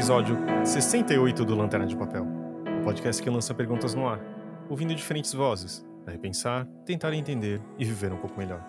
[0.00, 2.26] Episódio 68 do Lanterna de Papel,
[2.80, 4.18] o podcast que lança perguntas no ar,
[4.66, 8.66] ouvindo diferentes vozes, para repensar, tentar entender e viver um pouco melhor.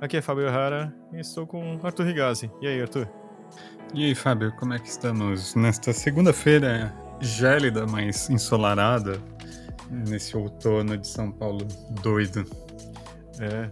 [0.00, 2.48] Aqui é Fábio Rara e estou com Arthur Rigazzi.
[2.60, 3.08] E aí, Arthur?
[3.92, 9.20] E aí, Fábio, como é que estamos nesta segunda-feira gélida, mas ensolarada,
[9.90, 11.66] nesse outono de São Paulo
[12.00, 12.46] doido?
[13.40, 13.68] É,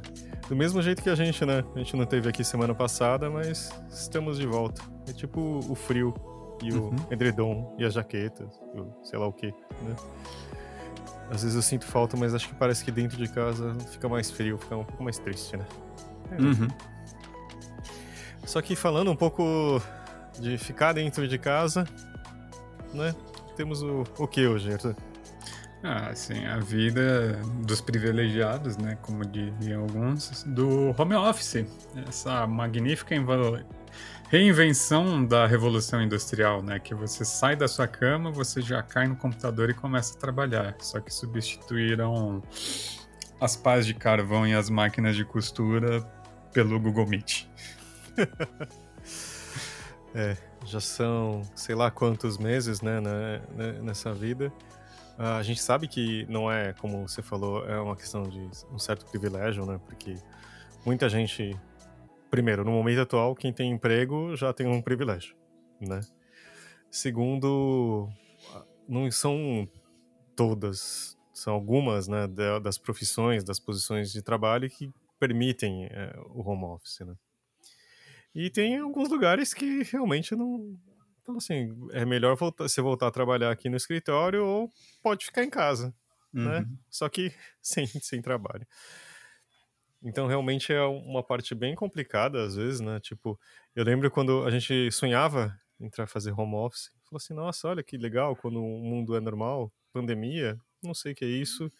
[0.48, 1.62] do mesmo jeito que a gente, né?
[1.76, 4.82] A gente não teve aqui semana passada, mas estamos de volta.
[5.08, 6.12] É tipo o frio
[6.62, 6.96] e o uhum.
[7.10, 8.60] edredom e as jaquetas,
[9.02, 9.96] sei lá o que, né?
[11.30, 14.30] Às vezes eu sinto falta, mas acho que parece que dentro de casa fica mais
[14.30, 15.64] frio, fica um pouco mais triste, né?
[16.32, 16.42] É.
[16.42, 16.68] Uhum.
[18.44, 19.80] Só que falando um pouco
[20.40, 21.84] de ficar dentro de casa,
[22.92, 23.14] né?
[23.56, 24.96] Temos o, o que hoje, Arthur?
[25.82, 31.64] Ah, sim, a vida dos privilegiados, né, como diriam alguns, do home office.
[32.06, 33.14] Essa magnífica
[34.30, 39.16] reinvenção da revolução industrial, né, que você sai da sua cama, você já cai no
[39.16, 40.76] computador e começa a trabalhar.
[40.78, 42.40] Só que substituíram
[43.40, 46.00] as pás de carvão e as máquinas de costura
[46.52, 47.46] pelo Google Meet.
[50.14, 53.42] é, já são sei lá quantos meses, né, né
[53.82, 54.52] nessa vida.
[55.18, 58.78] Uh, a gente sabe que não é, como você falou, é uma questão de um
[58.78, 59.78] certo privilégio, né?
[59.86, 60.14] Porque
[60.86, 61.54] muita gente,
[62.30, 65.36] primeiro, no momento atual, quem tem emprego já tem um privilégio,
[65.80, 66.00] né?
[66.90, 68.08] Segundo,
[68.88, 69.68] não são
[70.34, 72.26] todas, são algumas, né,
[72.62, 77.14] das profissões, das posições de trabalho que permitem é, o home office, né?
[78.34, 80.78] E tem alguns lugares que realmente não,
[81.20, 84.70] então, assim, é melhor voltar, você voltar a trabalhar aqui no escritório ou
[85.02, 85.94] pode ficar em casa,
[86.32, 86.42] né?
[86.42, 86.60] uhum.
[86.60, 86.66] né?
[86.88, 88.66] Só que sem, sem trabalho.
[90.02, 92.98] Então, realmente é uma parte bem complicada, às vezes, né?
[93.00, 93.38] Tipo,
[93.74, 97.96] eu lembro quando a gente sonhava entrar fazer home office, falou assim, nossa, olha que
[97.96, 101.70] legal, quando o mundo é normal, pandemia, não sei o que é isso.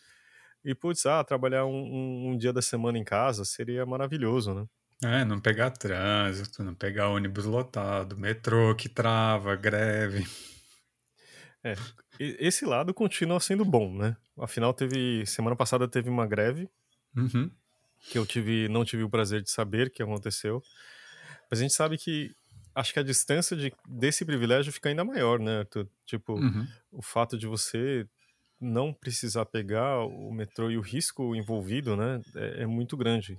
[0.64, 4.66] E, putz, ah, trabalhar um, um, um dia da semana em casa seria maravilhoso, né?
[5.03, 10.26] É, não pegar trânsito, não pegar ônibus lotado, metrô que trava, greve.
[11.64, 11.75] É,
[12.19, 14.16] esse lado continua sendo bom, né?
[14.38, 16.69] Afinal, teve semana passada teve uma greve
[17.16, 17.50] uhum.
[18.08, 20.62] Que eu tive, não tive o prazer de saber que aconteceu,
[21.50, 22.34] mas a gente sabe que
[22.74, 25.66] acho que a distância de, desse privilégio fica ainda maior, né?
[26.06, 26.66] Tipo, uhum.
[26.92, 28.06] o fato de você
[28.60, 33.38] não precisar pegar o metrô e o risco envolvido, né, é, é muito grande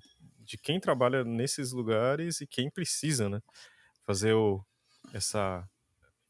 [0.51, 3.41] de quem trabalha nesses lugares e quem precisa, né?
[4.05, 4.61] Fazer o,
[5.13, 5.63] essa.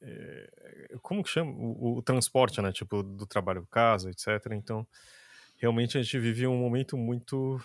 [0.02, 1.52] É, como que chama?
[1.52, 2.72] O, o, transporte, né?
[2.72, 4.28] Tipo, do trabalho casa, etc.
[4.52, 4.86] Então,
[5.58, 7.60] realmente a gente vive um momento muito.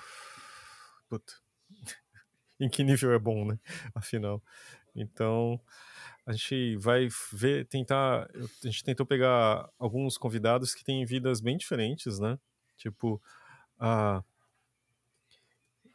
[1.08, 1.34] Puta.
[2.60, 3.58] em que nível é bom, né?
[3.94, 4.42] Afinal.
[4.94, 5.60] Então,
[6.26, 8.28] a gente vai ver, tentar.
[8.64, 12.38] A gente tentou pegar alguns convidados que têm vidas bem diferentes, né?
[12.76, 13.20] Tipo,
[13.78, 14.22] a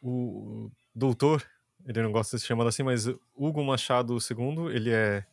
[0.01, 1.43] o doutor,
[1.85, 3.05] ele não gosta de ser chamado assim, mas
[3.35, 5.25] Hugo Machado II, ele é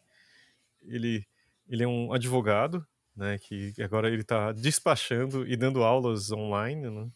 [0.83, 1.27] ele
[1.69, 2.87] ele é um advogado,
[3.17, 7.11] né, que agora ele está despachando e dando aulas online, né?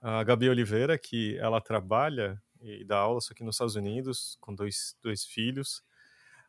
[0.00, 4.96] A Gabi Oliveira, que ela trabalha e dá aulas aqui nos Estados Unidos com dois,
[5.02, 5.82] dois filhos.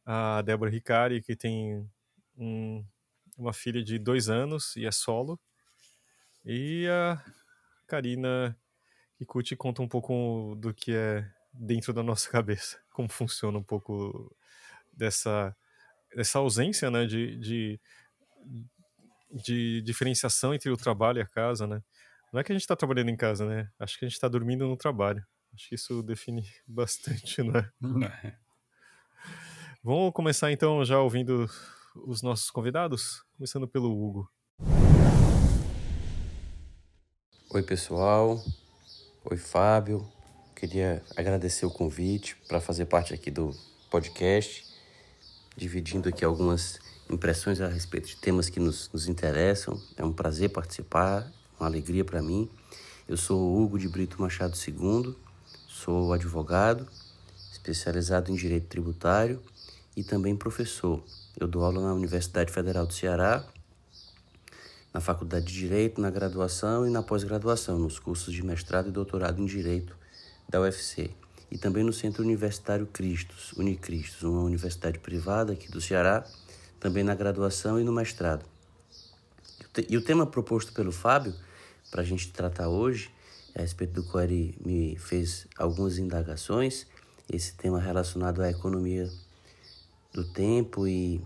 [0.06, 1.89] A Débora Ricari, que tem
[2.38, 2.84] um,
[3.38, 5.39] uma filha de dois anos e é solo.
[6.45, 7.23] E a
[7.88, 8.57] Karina
[9.17, 14.35] Kikuchi conta um pouco do que é dentro da nossa cabeça, como funciona um pouco
[14.94, 15.56] dessa,
[16.16, 17.79] dessa ausência né, de, de,
[19.31, 21.81] de diferenciação entre o trabalho e a casa, né?
[22.31, 23.69] Não é que a gente está trabalhando em casa, né?
[23.78, 25.22] Acho que a gente está dormindo no trabalho.
[25.53, 27.69] Acho que isso define bastante, não é?
[27.81, 28.38] Não é.
[29.83, 31.45] Vamos começar então já ouvindo
[31.94, 34.31] os nossos convidados, começando pelo Hugo.
[37.50, 38.42] Oi, pessoal.
[39.25, 40.10] Oi, Fábio.
[40.56, 43.54] Queria agradecer o convite para fazer parte aqui do
[43.89, 44.66] podcast,
[45.57, 46.80] dividindo aqui algumas
[47.10, 49.78] impressões a respeito de temas que nos, nos interessam.
[49.98, 51.30] É um prazer participar,
[51.62, 52.50] uma alegria para mim.
[53.08, 55.16] Eu sou Hugo de Brito Machado II,
[55.68, 56.88] sou advogado,
[57.52, 59.40] especializado em direito tributário
[59.96, 61.04] e também professor.
[61.40, 63.46] Eu dou aula na Universidade Federal do Ceará
[64.94, 69.42] na Faculdade de Direito, na graduação e na pós-graduação, nos cursos de mestrado e doutorado
[69.42, 69.96] em Direito
[70.50, 71.12] da UFC.
[71.50, 76.25] E também no Centro Universitário Cristos, Unicristos, uma universidade privada aqui do Ceará,
[76.78, 78.44] também na graduação e no mestrado.
[79.88, 81.34] E o tema proposto pelo Fábio,
[81.92, 83.12] para a gente tratar hoje,
[83.54, 86.88] a respeito do qual ele me fez algumas indagações,
[87.30, 89.10] esse tema relacionado à economia
[90.14, 91.22] do tempo e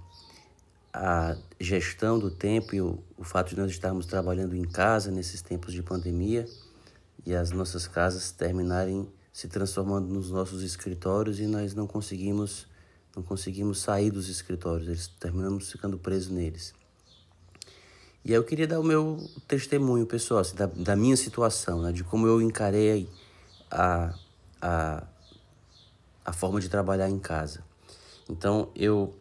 [0.92, 5.42] a gestão do tempo e o, o fato de nós estarmos trabalhando em casa nesses
[5.42, 6.48] tempos de pandemia
[7.26, 12.68] e as nossas casas terminarem se transformando nos nossos escritórios e nós não conseguimos
[13.16, 16.74] não conseguimos sair dos escritórios, eles terminamos ficando presos neles.
[18.26, 21.92] E aí eu queria dar o meu testemunho pessoal, assim, da, da minha situação, né,
[21.92, 23.08] de como eu encarei
[23.70, 24.16] a,
[24.60, 25.04] a,
[26.26, 27.64] a forma de trabalhar em casa.
[28.28, 29.14] Então, eu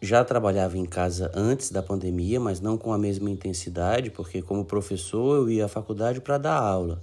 [0.00, 4.64] já trabalhava em casa antes da pandemia, mas não com a mesma intensidade, porque como
[4.64, 7.02] professor eu ia à faculdade para dar aula.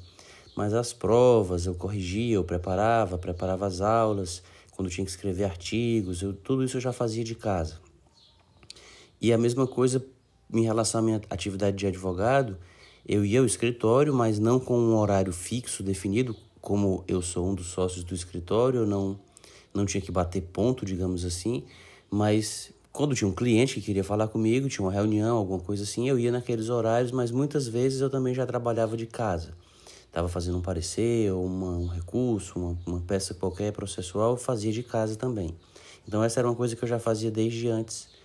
[0.56, 4.42] Mas as provas eu corrigia, eu preparava, preparava as aulas,
[4.72, 7.76] quando tinha que escrever artigos, eu, tudo isso eu já fazia de casa.
[9.22, 10.04] E a mesma coisa
[10.54, 12.58] em relação à minha atividade de advogado,
[13.08, 17.56] eu ia ao escritório, mas não com um horário fixo definido, como eu sou um
[17.56, 19.20] dos sócios do escritório, eu não,
[19.74, 21.64] não tinha que bater ponto, digamos assim,
[22.10, 26.10] mas quando tinha um cliente que queria falar comigo, tinha uma reunião, alguma coisa assim,
[26.10, 29.54] eu ia naqueles horários, mas muitas vezes eu também já trabalhava de casa.
[30.08, 34.72] Estava fazendo um parecer, ou uma, um recurso, uma, uma peça qualquer processual, eu fazia
[34.72, 35.56] de casa também.
[36.08, 38.17] Então essa era uma coisa que eu já fazia desde antes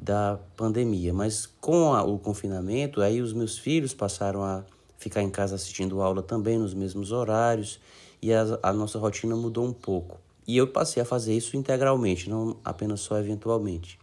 [0.00, 1.12] da pandemia.
[1.12, 4.64] Mas com a, o confinamento, aí os meus filhos passaram a
[4.96, 7.80] ficar em casa assistindo aula também nos mesmos horários
[8.22, 10.18] e a, a nossa rotina mudou um pouco.
[10.46, 13.98] E eu passei a fazer isso integralmente, não apenas só eventualmente.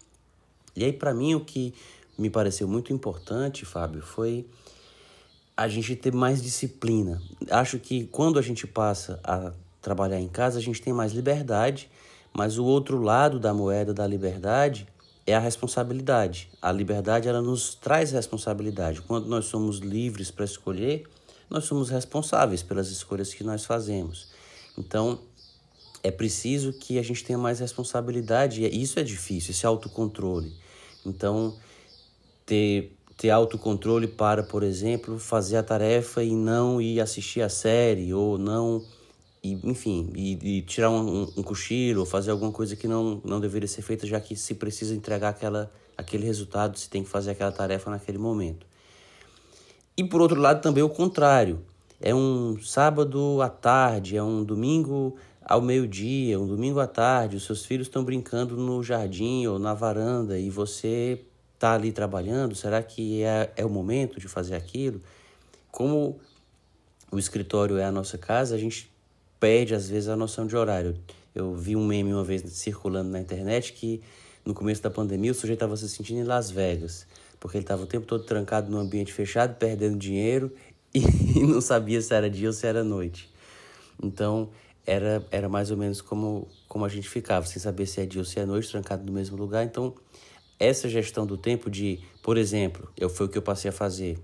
[0.76, 1.74] E aí, para mim, o que
[2.18, 4.46] me pareceu muito importante, Fábio, foi
[5.58, 7.22] a gente ter mais disciplina.
[7.50, 11.90] Acho que quando a gente passa a trabalhar em casa, a gente tem mais liberdade,
[12.34, 14.88] mas o outro lado da moeda da liberdade
[15.26, 16.50] é a responsabilidade.
[16.62, 19.02] A liberdade ela nos traz responsabilidade.
[19.02, 21.08] Quando nós somos livres para escolher,
[21.50, 24.28] nós somos responsáveis pelas escolhas que nós fazemos.
[24.78, 25.20] Então,
[26.04, 30.54] é preciso que a gente tenha mais responsabilidade, e isso é difícil, esse autocontrole.
[31.04, 31.56] Então,
[32.46, 38.14] ter, ter autocontrole para, por exemplo, fazer a tarefa e não ir assistir a série,
[38.14, 38.86] ou não,
[39.46, 43.40] e, enfim, e, e tirar um, um, cochilo, ou fazer alguma coisa que não, não
[43.40, 47.32] deveria ser feita, já que se precisa entregar aquela, aquele resultado, se tem que fazer
[47.32, 48.66] aquela tarefa naquele momento.
[49.96, 51.62] E por outro lado, também o contrário.
[52.02, 57.46] É um sábado à tarde, é um domingo ao meio-dia, um domingo à tarde, os
[57.46, 61.22] seus filhos estão brincando no jardim ou na varanda e você
[61.54, 65.00] está ali trabalhando, será que é, é o momento de fazer aquilo?
[65.72, 66.20] Como
[67.12, 68.94] o escritório é a nossa casa, a gente
[69.40, 70.96] perde às vezes a noção de horário.
[71.34, 74.02] Eu vi um meme uma vez circulando na internet que
[74.46, 77.08] no começo da pandemia o sujeito estava se sentindo em Las Vegas,
[77.40, 80.52] porque ele estava o tempo todo trancado num ambiente fechado, perdendo dinheiro
[80.94, 83.30] e não sabia se era dia ou se era noite.
[84.02, 84.50] Então,
[84.86, 88.22] era, era mais ou menos como, como a gente ficava, sem saber se é dia
[88.22, 89.66] ou se é noite, trancado no mesmo lugar.
[89.66, 89.96] Então,
[90.60, 94.18] essa gestão do tempo de, por exemplo, eu foi o que eu passei a fazer.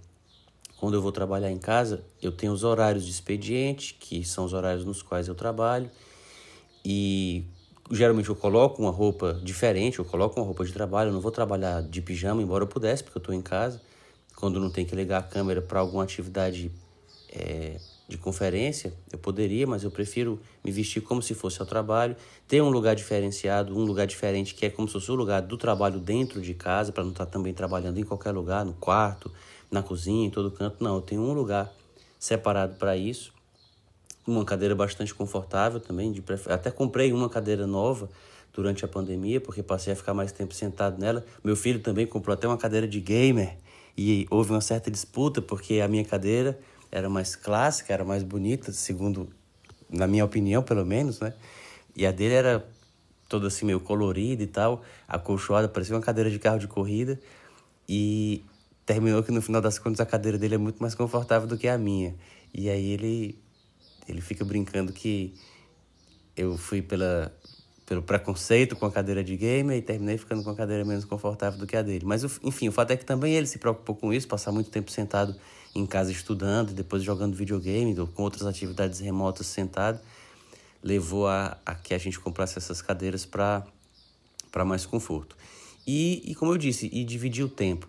[0.82, 4.52] Quando eu vou trabalhar em casa, eu tenho os horários de expediente, que são os
[4.52, 5.92] horários nos quais eu trabalho,
[6.84, 7.46] e
[7.92, 11.30] geralmente eu coloco uma roupa diferente, eu coloco uma roupa de trabalho, eu não vou
[11.30, 13.80] trabalhar de pijama, embora eu pudesse, porque eu estou em casa.
[14.36, 16.72] Quando não tem que ligar a câmera para alguma atividade
[17.32, 22.16] é, de conferência, eu poderia, mas eu prefiro me vestir como se fosse ao trabalho,
[22.48, 25.58] ter um lugar diferenciado, um lugar diferente que é como se fosse o lugar do
[25.58, 29.32] trabalho dentro de casa, para não estar tá também trabalhando em qualquer lugar, no quarto,
[29.72, 30.84] na cozinha, em todo canto.
[30.84, 31.72] Não, eu tenho um lugar
[32.20, 33.34] separado para isso.
[34.28, 36.52] Uma cadeira bastante confortável também, de prefer...
[36.52, 38.10] até comprei uma cadeira nova
[38.54, 41.26] durante a pandemia, porque passei a ficar mais tempo sentado nela.
[41.42, 43.58] Meu filho também comprou até uma cadeira de gamer
[43.98, 46.60] e houve uma certa disputa porque a minha cadeira
[46.92, 49.30] era mais clássica, era mais bonita, segundo,
[49.90, 51.34] na minha opinião, pelo menos, né?
[51.96, 52.66] E a dele era
[53.30, 57.20] toda assim meio colorida e tal, acolchoada, parecia uma cadeira de carro de corrida.
[57.88, 58.44] E
[58.86, 61.68] terminou que no final das contas a cadeira dele é muito mais confortável do que
[61.68, 62.14] a minha.
[62.54, 63.40] E aí ele
[64.08, 65.34] ele fica brincando que
[66.36, 67.34] eu fui pela
[67.86, 71.60] pelo preconceito com a cadeira de gamer e terminei ficando com a cadeira menos confortável
[71.60, 72.06] do que a dele.
[72.06, 74.90] Mas enfim, o fato é que também ele se preocupou com isso, passar muito tempo
[74.92, 75.36] sentado
[75.74, 80.00] em casa estudando, depois jogando videogame, ou com outras atividades remotas sentado,
[80.84, 83.66] levou a, a que a gente comprasse essas cadeiras para
[84.66, 85.36] mais conforto.
[85.86, 87.88] E, e como eu disse, e dividir o tempo.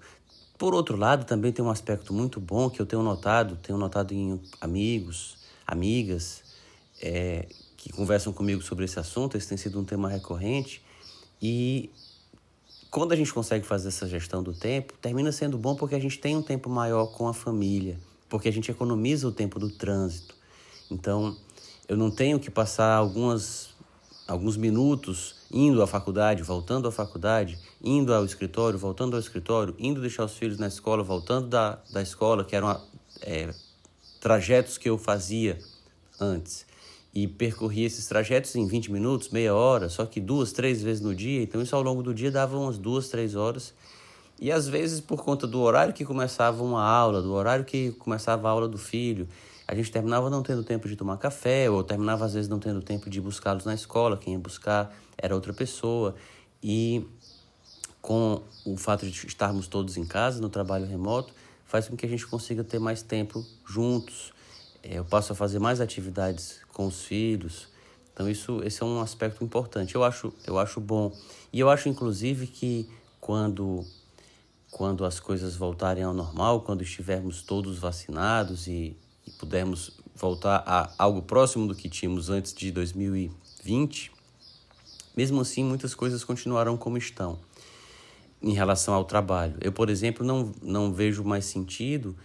[0.56, 4.12] Por outro lado, também tem um aspecto muito bom que eu tenho notado, tenho notado
[4.14, 5.36] em amigos,
[5.66, 6.42] amigas,
[7.00, 10.80] é, que conversam comigo sobre esse assunto, esse tem sido um tema recorrente,
[11.40, 11.90] e
[12.92, 16.18] quando a gente consegue fazer essa gestão do tempo, termina sendo bom porque a gente
[16.18, 20.34] tem um tempo maior com a família, porque a gente economiza o tempo do trânsito.
[20.90, 21.34] Então,
[21.88, 23.70] eu não tenho que passar algumas
[24.28, 30.00] alguns minutos indo à faculdade, voltando à faculdade, indo ao escritório, voltando ao escritório, indo
[30.00, 32.78] deixar os filhos na escola, voltando da, da escola, que eram
[33.22, 33.54] é,
[34.20, 35.58] trajetos que eu fazia
[36.20, 36.66] antes.
[37.14, 41.14] E percorria esses trajetos em 20 minutos, meia hora, só que duas, três vezes no
[41.14, 41.42] dia.
[41.42, 43.74] Então, isso ao longo do dia dava umas duas, três horas.
[44.40, 48.48] E às vezes, por conta do horário que começava uma aula, do horário que começava
[48.48, 49.28] a aula do filho,
[49.68, 52.82] a gente terminava não tendo tempo de tomar café, ou terminava às vezes não tendo
[52.82, 56.14] tempo de buscá-los na escola, quem ia buscar era outra pessoa.
[56.62, 57.06] E
[58.00, 61.32] com o fato de estarmos todos em casa, no trabalho remoto,
[61.64, 64.31] faz com que a gente consiga ter mais tempo juntos.
[64.82, 67.68] É, eu passo a fazer mais atividades com os filhos.
[68.12, 69.94] Então isso, esse é um aspecto importante.
[69.94, 71.12] Eu acho, eu acho bom.
[71.52, 72.88] E eu acho inclusive que
[73.20, 73.84] quando
[74.70, 78.96] quando as coisas voltarem ao normal, quando estivermos todos vacinados e
[79.26, 84.12] e pudermos voltar a algo próximo do que tínhamos antes de 2020,
[85.16, 87.38] mesmo assim muitas coisas continuarão como estão
[88.42, 89.54] em relação ao trabalho.
[89.60, 92.16] Eu, por exemplo, não, não vejo mais sentido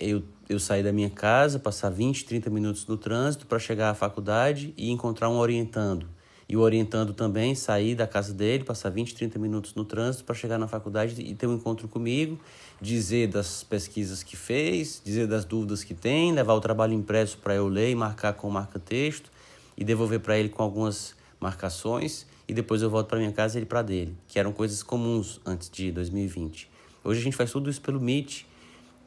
[0.00, 3.94] eu, eu sair da minha casa, passar 20, 30 minutos no trânsito para chegar à
[3.94, 6.08] faculdade e encontrar um orientando
[6.52, 10.34] e o orientando também sair da casa dele, passar 20, 30 minutos no trânsito para
[10.34, 12.38] chegar na faculdade e ter um encontro comigo,
[12.78, 17.54] dizer das pesquisas que fez, dizer das dúvidas que tem, levar o trabalho impresso para
[17.54, 19.32] eu ler e marcar com marca-texto
[19.78, 23.60] e devolver para ele com algumas marcações e depois eu volto para minha casa e
[23.60, 26.70] ele para dele, que eram coisas comuns antes de 2020.
[27.02, 28.44] Hoje a gente faz tudo isso pelo Meet,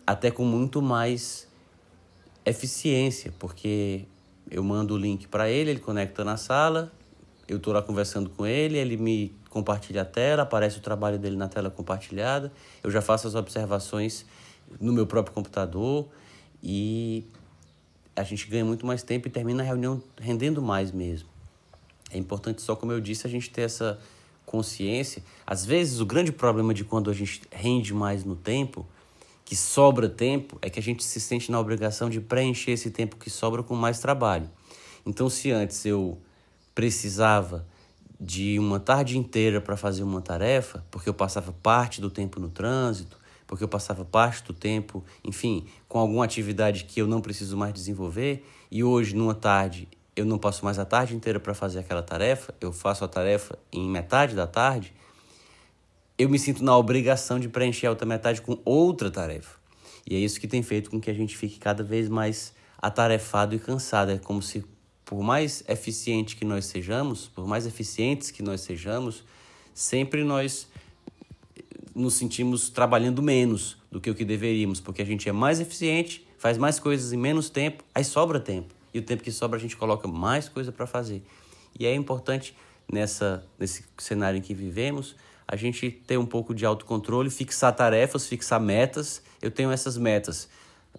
[0.05, 1.47] até com muito mais
[2.45, 4.05] eficiência, porque
[4.49, 6.91] eu mando o link para ele, ele conecta na sala,
[7.47, 11.35] eu estou lá conversando com ele, ele me compartilha a tela, aparece o trabalho dele
[11.35, 12.51] na tela compartilhada,
[12.83, 14.25] eu já faço as observações
[14.79, 16.07] no meu próprio computador
[16.61, 17.25] e
[18.15, 21.27] a gente ganha muito mais tempo e termina a reunião rendendo mais mesmo.
[22.11, 23.99] É importante só, como eu disse, a gente ter essa
[24.45, 25.23] consciência.
[25.45, 28.85] Às vezes, o grande problema de quando a gente rende mais no tempo,
[29.45, 33.15] que sobra tempo, é que a gente se sente na obrigação de preencher esse tempo
[33.15, 34.49] que sobra com mais trabalho.
[35.05, 36.17] Então, se antes eu
[36.73, 37.65] precisava
[38.19, 42.49] de uma tarde inteira para fazer uma tarefa, porque eu passava parte do tempo no
[42.49, 47.55] trânsito, porque eu passava parte do tempo, enfim, com alguma atividade que eu não preciso
[47.55, 51.79] mais desenvolver, e hoje, numa tarde, eu não passo mais a tarde inteira para fazer
[51.79, 54.91] aquela tarefa, eu faço a tarefa em metade da tarde,
[56.17, 59.59] eu me sinto na obrigação de preencher a outra metade com outra tarefa.
[60.07, 63.55] E é isso que tem feito com que a gente fique cada vez mais atarefado
[63.55, 64.11] e cansado.
[64.11, 64.63] É como se
[65.03, 69.23] por mais eficiente que nós sejamos, por mais eficientes que nós sejamos,
[69.73, 70.67] sempre nós
[71.93, 76.27] nos sentimos trabalhando menos do que o que deveríamos, porque a gente é mais eficiente,
[76.37, 78.73] faz mais coisas em menos tempo, aí sobra tempo.
[78.93, 81.23] E o tempo que sobra a gente coloca mais coisa para fazer.
[81.77, 82.55] E é importante
[82.91, 85.15] nessa nesse cenário em que vivemos,
[85.47, 89.21] a gente ter um pouco de autocontrole, fixar tarefas, fixar metas.
[89.41, 90.49] Eu tenho essas metas.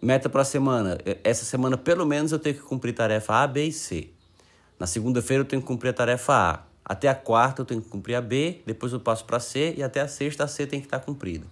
[0.01, 0.99] Meta para a semana.
[1.25, 4.11] Essa semana, pelo menos, eu tenho que cumprir tarefa A, B e C.
[4.79, 6.63] Na segunda-feira, eu tenho que cumprir a tarefa A.
[6.85, 8.63] Até a quarta, eu tenho que cumprir a B.
[8.65, 9.75] Depois, eu passo para C.
[9.77, 11.47] E até a sexta, a C tem que estar tá cumprida.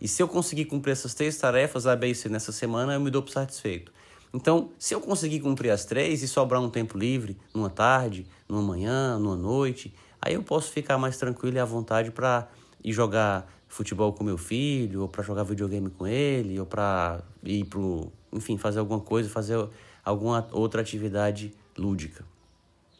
[0.00, 3.00] E se eu conseguir cumprir essas três tarefas, A, B e C, nessa semana, eu
[3.00, 3.92] me dou por satisfeito.
[4.32, 8.62] Então, se eu conseguir cumprir as três e sobrar um tempo livre, numa tarde, numa
[8.62, 12.48] manhã, numa noite, aí eu posso ficar mais tranquilo e à vontade para
[12.82, 17.64] ir jogar futebol com meu filho, ou para jogar videogame com ele, ou para ir
[17.64, 19.68] pro, enfim, fazer alguma coisa, fazer
[20.04, 22.24] alguma outra atividade lúdica.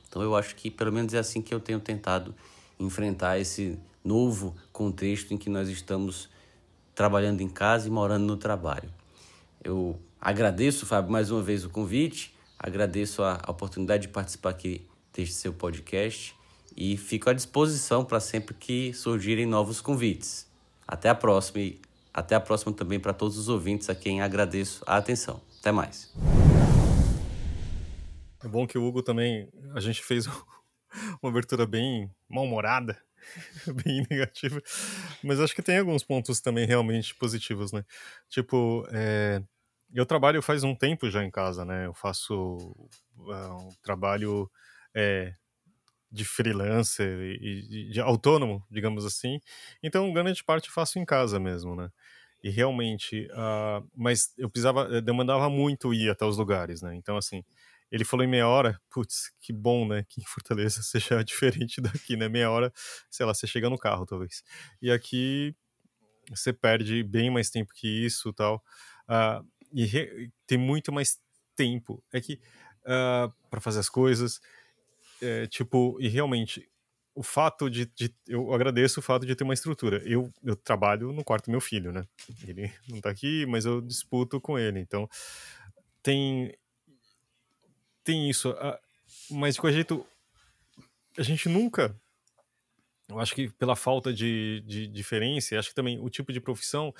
[0.08, 2.34] Então eu acho que pelo menos é assim que eu tenho tentado
[2.78, 6.28] enfrentar esse novo contexto em que nós estamos
[6.94, 8.90] trabalhando em casa e morando no trabalho.
[9.62, 15.34] Eu agradeço, Fábio, mais uma vez o convite, agradeço a oportunidade de participar aqui deste
[15.34, 16.37] seu podcast
[16.80, 20.46] e fico à disposição para sempre que surgirem novos convites.
[20.86, 21.80] Até a próxima e
[22.14, 25.42] até a próxima também para todos os ouvintes a quem agradeço a atenção.
[25.58, 26.14] Até mais.
[28.44, 30.26] É bom que o Hugo também, a gente fez
[31.20, 32.96] uma abertura bem mal-humorada,
[33.84, 34.62] bem negativa,
[35.24, 37.84] mas acho que tem alguns pontos também realmente positivos, né?
[38.28, 39.42] Tipo, é,
[39.92, 41.86] eu trabalho faz um tempo já em casa, né?
[41.86, 42.72] Eu faço
[43.16, 44.48] uh, um trabalho
[44.94, 45.34] é,
[46.10, 49.40] de freelancer e, de autônomo, digamos assim.
[49.82, 51.90] Então, grande parte eu faço em casa mesmo, né?
[52.42, 56.94] E realmente, uh, mas eu precisava, eh, demandava muito ir até os lugares, né?
[56.94, 57.42] Então, assim,
[57.90, 60.04] ele falou em meia hora, putz, que bom, né?
[60.08, 62.28] Que em Fortaleza seja diferente daqui, né?
[62.28, 62.72] Meia hora,
[63.10, 64.42] sei lá, você chega no carro, talvez.
[64.80, 65.54] E aqui
[66.30, 68.62] você perde bem mais tempo que isso tal.
[69.08, 71.18] Uh, e re, tem muito mais
[71.56, 72.02] tempo.
[72.12, 72.34] É que
[72.84, 74.40] uh, ah, para fazer as coisas
[75.20, 76.68] é, tipo, e realmente,
[77.14, 80.00] o fato de, de, Eu agradeço o fato de ter uma estrutura.
[80.04, 82.06] Eu, eu trabalho no quarto do meu filho, né?
[82.46, 84.78] Ele não tá aqui, mas eu disputo com ele.
[84.78, 85.08] Então,
[86.02, 86.54] tem.
[88.04, 88.54] Tem isso.
[89.30, 90.06] Mas de qualquer jeito,
[91.18, 91.94] a gente nunca.
[93.08, 96.94] Eu acho que pela falta de, de diferença, acho que também o tipo de profissão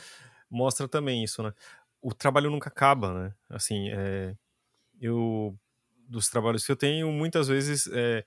[0.50, 1.54] mostra também isso, né?
[2.00, 3.34] O trabalho nunca acaba, né?
[3.48, 4.34] Assim, é,
[5.00, 5.56] eu
[6.08, 8.24] dos trabalhos que eu tenho, muitas vezes é,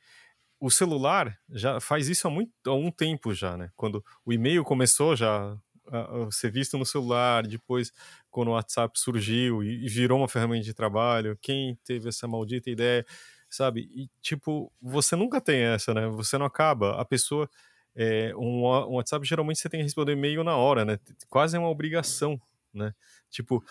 [0.60, 3.72] o celular já faz isso há muito há um tempo já, né?
[3.76, 5.58] Quando o e-mail começou já
[5.88, 7.92] a, a ser visto no celular, depois
[8.30, 12.70] quando o WhatsApp surgiu e, e virou uma ferramenta de trabalho, quem teve essa maldita
[12.70, 13.06] ideia,
[13.50, 13.82] sabe?
[13.94, 16.08] E tipo, você nunca tem essa, né?
[16.10, 17.02] Você não acaba.
[17.02, 17.50] A pessoa
[17.96, 21.00] é, um, um WhatsApp geralmente você tem que responder e-mail na hora, né?
[21.30, 22.40] Quase é uma obrigação,
[22.74, 22.94] né?
[23.30, 23.64] Tipo,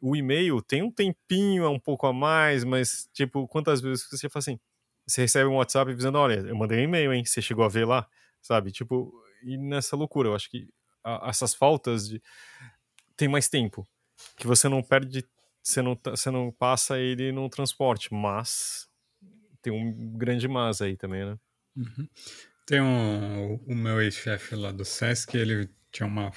[0.00, 4.28] o e-mail tem um tempinho, é um pouco a mais, mas, tipo, quantas vezes você
[4.28, 4.60] fala assim,
[5.06, 7.86] você recebe um WhatsApp dizendo, olha, eu mandei um e-mail, hein, você chegou a ver
[7.86, 8.08] lá,
[8.40, 8.70] sabe?
[8.70, 9.12] Tipo,
[9.42, 10.68] e nessa loucura, eu acho que
[11.02, 12.22] a, essas faltas de...
[13.16, 13.86] tem mais tempo,
[14.36, 15.26] que você não perde,
[15.62, 18.88] você não, tá, você não passa ele no transporte, mas
[19.60, 21.38] tem um grande mas aí também, né?
[21.76, 22.08] Uhum.
[22.66, 26.30] Tem um, o meu ex-chefe lá do Sesc, ele tinha uma,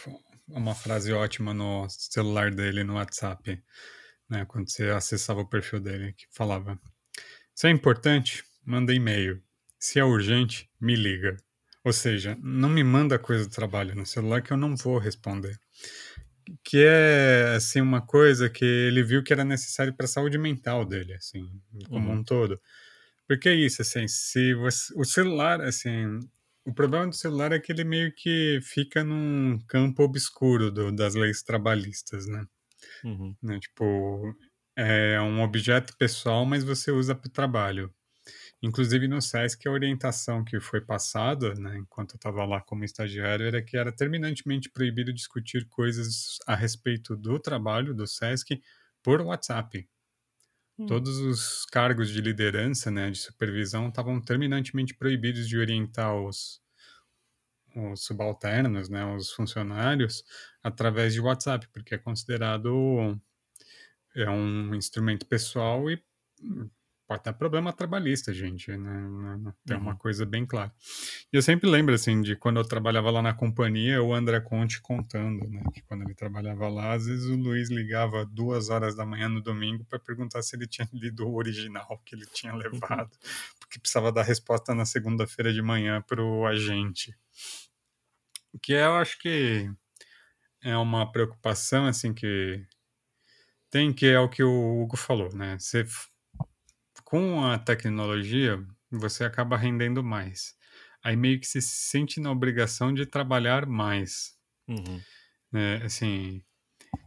[0.48, 3.62] uma frase ótima no celular dele, no WhatsApp,
[4.30, 6.80] né, quando você acessava o perfil dele, que falava:
[7.54, 9.42] Se é importante, manda e-mail.
[9.80, 11.38] Se é urgente, me liga.
[11.84, 15.58] Ou seja, não me manda coisa do trabalho no celular que eu não vou responder.
[16.64, 20.86] Que é, assim, uma coisa que ele viu que era necessário para a saúde mental
[20.86, 21.46] dele, assim,
[21.88, 22.18] como uhum.
[22.18, 22.60] um todo.
[23.28, 26.20] Porque é isso, assim, se você, o celular, assim,
[26.68, 31.16] o problema do celular é que ele meio que fica num campo obscuro do, das
[31.16, 32.46] leis trabalhistas, né?
[33.06, 33.34] Uhum.
[33.42, 33.58] né?
[33.58, 34.36] Tipo,
[34.76, 37.94] é um objeto pessoal, mas você usa para o trabalho.
[38.62, 43.46] Inclusive no SESC, a orientação que foi passada, né, enquanto eu estava lá como estagiário,
[43.46, 48.62] era que era terminantemente proibido discutir coisas a respeito do trabalho do SESC
[49.02, 49.88] por WhatsApp.
[50.78, 50.88] Hum.
[50.88, 56.62] Todos os cargos de liderança, né, de supervisão, estavam terminantemente proibidos de orientar os,
[57.76, 60.24] os subalternos, né, os funcionários,
[60.64, 63.20] através de WhatsApp, porque é considerado
[64.16, 66.04] é um instrumento pessoal e
[67.08, 69.54] pode ter problema trabalhista, gente, né?
[69.66, 69.84] Tem uhum.
[69.84, 70.74] uma coisa bem clara.
[71.32, 74.82] E eu sempre lembro, assim, de quando eu trabalhava lá na companhia, o André Conte
[74.82, 75.64] contando, né?
[75.74, 79.42] Que quando ele trabalhava lá, às vezes o Luiz ligava duas horas da manhã no
[79.42, 82.60] domingo para perguntar se ele tinha lido o original que ele tinha uhum.
[82.60, 83.12] levado,
[83.58, 87.16] porque precisava dar resposta na segunda-feira de manhã para o agente.
[88.62, 89.72] Que eu acho que
[90.62, 92.66] é uma preocupação, assim, que
[93.70, 95.58] tem, que é o que o Hugo falou, né?
[95.58, 95.86] Você
[97.08, 100.58] com a tecnologia, você acaba rendendo mais.
[101.02, 104.36] Aí meio que se sente na obrigação de trabalhar mais.
[104.68, 105.02] Uhum.
[105.54, 106.44] É, assim,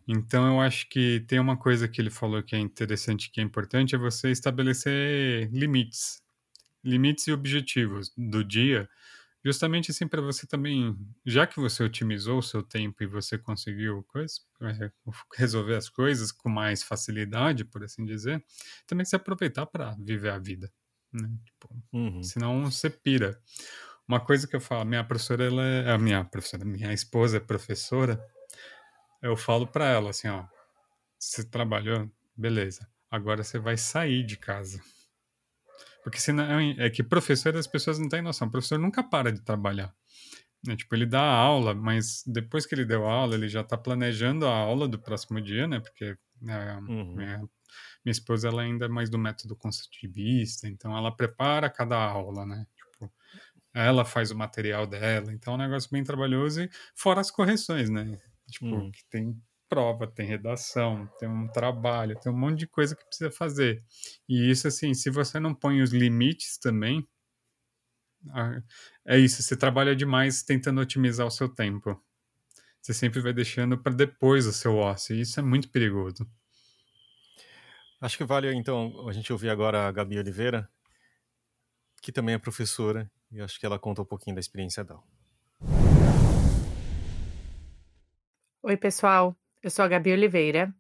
[0.08, 3.44] então eu acho que tem uma coisa que ele falou que é interessante, que é
[3.44, 6.22] importante, é você estabelecer limites.
[6.82, 8.88] Limites e objetivos do dia
[9.44, 14.03] justamente assim para você também, já que você otimizou o seu tempo e você conseguiu
[14.05, 14.90] coisa, é,
[15.37, 18.44] resolver as coisas com mais facilidade, por assim dizer,
[18.87, 20.70] também se aproveitar para viver a vida,
[21.12, 21.29] né?
[21.44, 22.22] Tipo, uhum.
[22.22, 23.40] Senão você pira.
[24.07, 27.40] Uma coisa que eu falo, minha professora, ela é, a minha professora, minha esposa é
[27.40, 28.20] professora,
[29.22, 30.44] eu falo para ela assim, ó,
[31.18, 34.83] você trabalhou, beleza, agora você vai sair de casa.
[36.02, 38.48] Porque senão é que professor as pessoas não têm noção.
[38.48, 39.94] O professor nunca para de trabalhar.
[40.66, 40.76] Né?
[40.76, 43.76] Tipo, ele dá a aula, mas depois que ele deu a aula, ele já está
[43.76, 45.80] planejando a aula do próximo dia, né?
[45.80, 47.14] Porque né, uhum.
[47.14, 47.38] minha,
[48.04, 52.66] minha esposa ela ainda é mais do método construtivista, então ela prepara cada aula, né?
[52.74, 53.12] Tipo,
[53.72, 57.88] ela faz o material dela, então é um negócio bem trabalhoso e fora as correções,
[57.88, 58.18] né?
[58.50, 58.90] Tipo, uhum.
[58.90, 63.30] que tem prova, tem redação, tem um trabalho, tem um monte de coisa que precisa
[63.30, 63.83] fazer.
[64.28, 67.09] E isso, assim, se você não põe os limites também,
[69.06, 71.98] é isso, você trabalha demais tentando otimizar o seu tempo.
[72.83, 76.28] Você sempre vai deixando para depois o seu ócio, e isso é muito perigoso.
[78.00, 80.68] Acho que vale, então, a gente ouvir agora a Gabi Oliveira,
[82.02, 85.02] que também é professora, e acho que ela conta um pouquinho da experiência dela.
[88.62, 89.39] Oi, pessoal.
[89.62, 90.75] Eu sou a Gabi Oliveira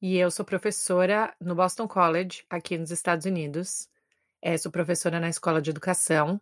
[0.00, 3.88] e eu sou professora no Boston College, aqui nos Estados Unidos.
[4.42, 6.38] É, sou professora na escola de educação.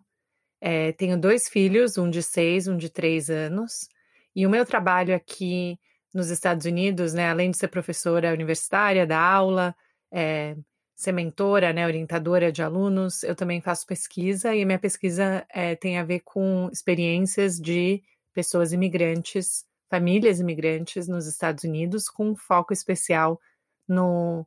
[0.61, 3.89] É, tenho dois filhos, um de seis, um de três anos.
[4.35, 5.79] E o meu trabalho aqui
[6.13, 9.73] nos Estados Unidos, né, além de ser professora universitária, dar aula,
[10.11, 10.57] é,
[10.97, 15.97] ser mentora, né, orientadora de alunos, eu também faço pesquisa e minha pesquisa é, tem
[15.97, 18.03] a ver com experiências de
[18.35, 23.39] pessoas imigrantes, famílias imigrantes nos Estados Unidos, com um foco especial
[23.87, 24.47] no,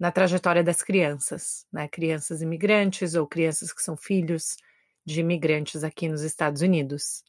[0.00, 4.56] na trajetória das crianças, né, crianças imigrantes ou crianças que são filhos
[5.04, 7.22] de imigrantes aqui nos Estados Unidos.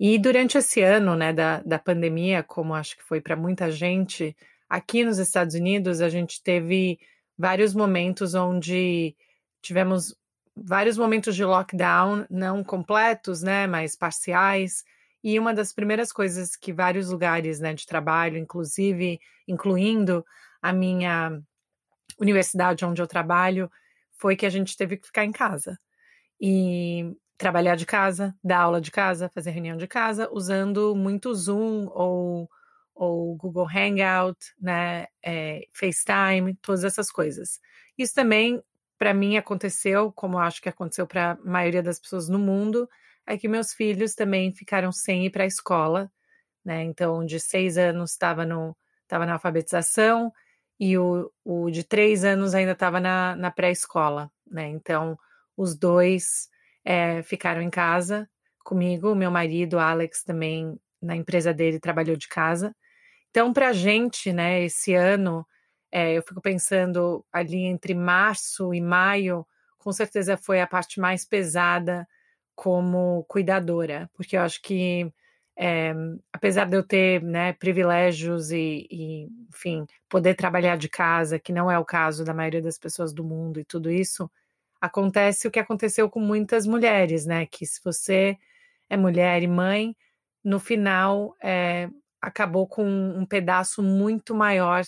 [0.00, 4.36] E durante esse ano né, da, da pandemia, como acho que foi para muita gente,
[4.68, 6.98] aqui nos Estados Unidos a gente teve
[7.38, 9.14] vários momentos onde
[9.62, 10.12] tivemos
[10.56, 14.82] vários momentos de lockdown, não completos, né, mas parciais.
[15.22, 20.24] E uma das primeiras coisas que vários lugares né, de trabalho, inclusive, incluindo
[20.62, 21.40] a minha
[22.18, 23.70] universidade onde eu trabalho,
[24.18, 25.78] foi que a gente teve que ficar em casa.
[26.40, 31.88] E trabalhar de casa, dar aula de casa, fazer reunião de casa, usando muito Zoom
[31.90, 32.50] ou,
[32.94, 37.58] ou Google Hangout, né, é, FaceTime, todas essas coisas.
[37.96, 38.62] Isso também,
[38.98, 42.86] para mim, aconteceu, como acho que aconteceu para a maioria das pessoas no mundo,
[43.30, 46.10] é que meus filhos também ficaram sem ir para a escola,
[46.64, 46.82] né?
[46.82, 50.32] Então, de seis anos estava no estava na alfabetização
[50.78, 54.68] e o, o de três anos ainda estava na, na pré-escola, né?
[54.68, 55.16] Então,
[55.56, 56.48] os dois
[56.84, 58.28] é, ficaram em casa
[58.64, 59.14] comigo.
[59.14, 62.74] Meu marido, Alex, também na empresa dele trabalhou de casa.
[63.30, 65.46] Então, para a gente, né, esse ano,
[65.92, 69.46] é, eu fico pensando ali entre março e maio,
[69.78, 72.08] com certeza foi a parte mais pesada
[72.60, 75.10] como cuidadora, porque eu acho que
[75.56, 75.94] é,
[76.30, 81.70] apesar de eu ter né, privilégios e, e, enfim, poder trabalhar de casa, que não
[81.70, 84.30] é o caso da maioria das pessoas do mundo e tudo isso,
[84.78, 87.46] acontece o que aconteceu com muitas mulheres, né?
[87.46, 88.36] Que se você
[88.90, 89.96] é mulher e mãe,
[90.44, 91.88] no final é,
[92.20, 94.84] acabou com um pedaço muito maior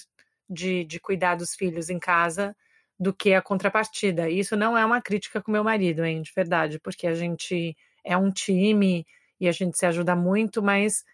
[0.47, 2.55] de, de cuidar dos filhos em casa
[2.99, 4.29] do que a contrapartida.
[4.29, 7.77] E isso não é uma crítica com meu marido, hein, de verdade, porque a gente
[8.05, 9.07] é um time
[9.41, 11.05] e a gente se ajuda muito, mas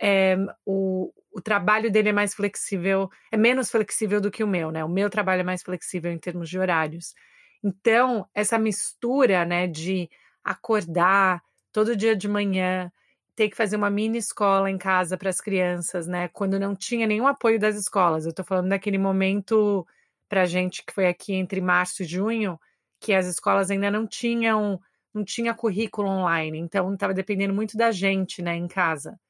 [0.00, 4.70] é, o, o trabalho dele é mais flexível, é menos flexível do que o meu,
[4.70, 4.84] né?
[4.84, 7.14] O meu trabalho é mais flexível em termos de horários.
[7.62, 10.08] Então, essa mistura, né, de
[10.42, 12.90] acordar todo dia de manhã,
[13.36, 17.06] ter que fazer uma mini escola em casa para as crianças, né, quando não tinha
[17.06, 18.24] nenhum apoio das escolas.
[18.24, 19.86] Eu estou falando daquele momento
[20.30, 22.58] para gente que foi aqui entre março e junho,
[22.98, 24.80] que as escolas ainda não tinham,
[25.12, 29.20] não tinha currículo online, então estava dependendo muito da gente, né, em casa.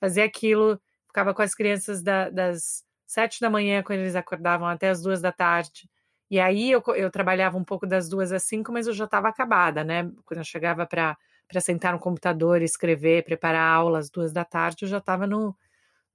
[0.00, 4.88] Fazer aquilo, ficava com as crianças da, das sete da manhã quando eles acordavam até
[4.88, 5.88] as duas da tarde
[6.30, 9.28] e aí eu, eu trabalhava um pouco das duas às cinco, mas eu já estava
[9.28, 10.10] acabada, né?
[10.24, 11.16] Quando eu chegava para
[11.60, 15.56] sentar no computador, escrever, preparar aula às duas da tarde, eu já estava no,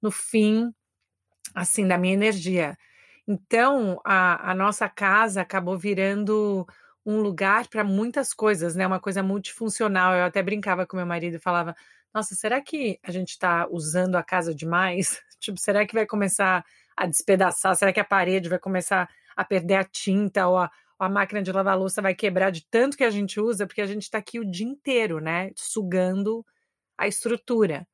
[0.02, 0.74] no fim,
[1.54, 2.76] assim, da minha energia.
[3.32, 6.66] Então, a, a nossa casa acabou virando
[7.06, 8.84] um lugar para muitas coisas, né?
[8.84, 10.14] Uma coisa multifuncional.
[10.14, 11.76] Eu até brincava com meu marido e falava:
[12.12, 15.22] Nossa, será que a gente está usando a casa demais?
[15.38, 16.64] tipo, será que vai começar
[16.96, 17.76] a despedaçar?
[17.76, 21.52] Será que a parede vai começar a perder a tinta ou a, a máquina de
[21.52, 24.40] lavar louça vai quebrar de tanto que a gente usa, porque a gente está aqui
[24.40, 25.52] o dia inteiro, né?
[25.54, 26.44] Sugando
[26.98, 27.86] a estrutura.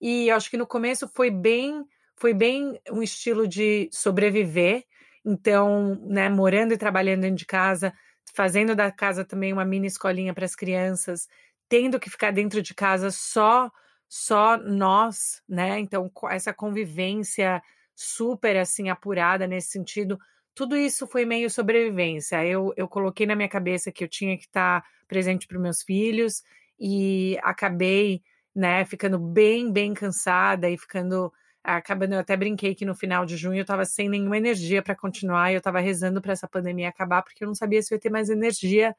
[0.00, 1.84] E eu acho que no começo foi bem,
[2.16, 4.84] foi bem um estilo de sobreviver.
[5.24, 7.92] Então, né, morando e trabalhando dentro de casa,
[8.34, 11.26] fazendo da casa também uma mini escolinha para as crianças,
[11.68, 13.70] tendo que ficar dentro de casa só
[14.06, 15.80] só nós, né?
[15.80, 17.60] Então, essa convivência
[17.96, 20.18] super assim apurada nesse sentido
[20.54, 22.44] tudo isso foi meio sobrevivência.
[22.46, 26.42] Eu, eu coloquei na minha cabeça que eu tinha que estar presente para meus filhos
[26.78, 28.22] e acabei,
[28.54, 31.32] né, ficando bem, bem cansada e ficando
[31.64, 32.14] acabando.
[32.14, 35.50] Eu até brinquei que no final de junho eu estava sem nenhuma energia para continuar
[35.50, 38.00] e eu estava rezando para essa pandemia acabar porque eu não sabia se eu ia
[38.00, 38.94] ter mais energia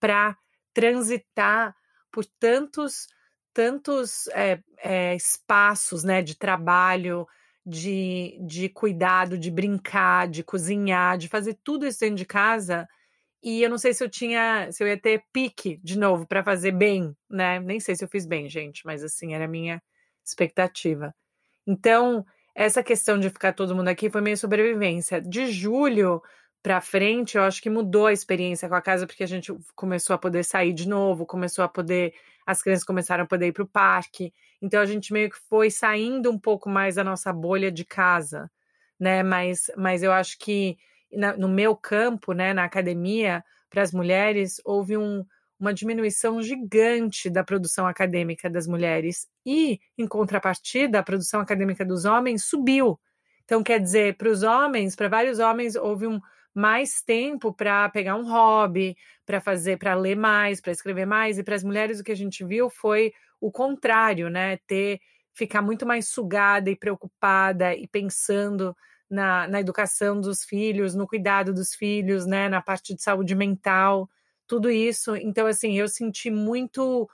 [0.00, 0.36] para
[0.72, 1.74] transitar
[2.10, 3.06] por tantos
[3.52, 7.26] tantos é, é, espaços né, de trabalho,
[7.64, 12.86] de, de cuidado, de brincar, de cozinhar, de fazer tudo isso dentro de casa.
[13.42, 16.44] E eu não sei se eu tinha, se eu ia ter pique de novo para
[16.44, 17.58] fazer bem, né?
[17.58, 19.82] Nem sei se eu fiz bem, gente, mas assim, era a minha
[20.22, 21.14] expectativa.
[21.66, 22.24] Então,
[22.54, 25.20] essa questão de ficar todo mundo aqui foi meio sobrevivência.
[25.20, 26.22] De julho
[26.62, 30.14] para frente, eu acho que mudou a experiência com a casa, porque a gente começou
[30.14, 32.14] a poder sair de novo, começou a poder
[32.46, 34.32] as crianças começaram a poder ir para o parque.
[34.62, 38.48] Então a gente meio que foi saindo um pouco mais da nossa bolha de casa,
[38.98, 39.22] né?
[39.22, 40.78] Mas, mas eu acho que
[41.36, 45.24] no meu campo, né, na academia, para as mulheres, houve um,
[45.58, 49.26] uma diminuição gigante da produção acadêmica das mulheres.
[49.44, 52.98] E, em contrapartida, a produção acadêmica dos homens subiu.
[53.44, 56.20] Então, quer dizer, para os homens, para vários homens, houve um,
[56.56, 61.38] mais tempo para pegar um hobby, para fazer, para ler mais, para escrever mais.
[61.38, 64.56] E para as mulheres o que a gente viu foi o contrário, né?
[64.66, 64.98] Ter
[65.34, 68.74] ficar muito mais sugada e preocupada e pensando
[69.08, 72.48] na, na educação dos filhos, no cuidado dos filhos, né?
[72.48, 74.08] Na parte de saúde mental,
[74.46, 75.16] tudo isso.
[75.16, 77.08] Então, assim, eu senti muito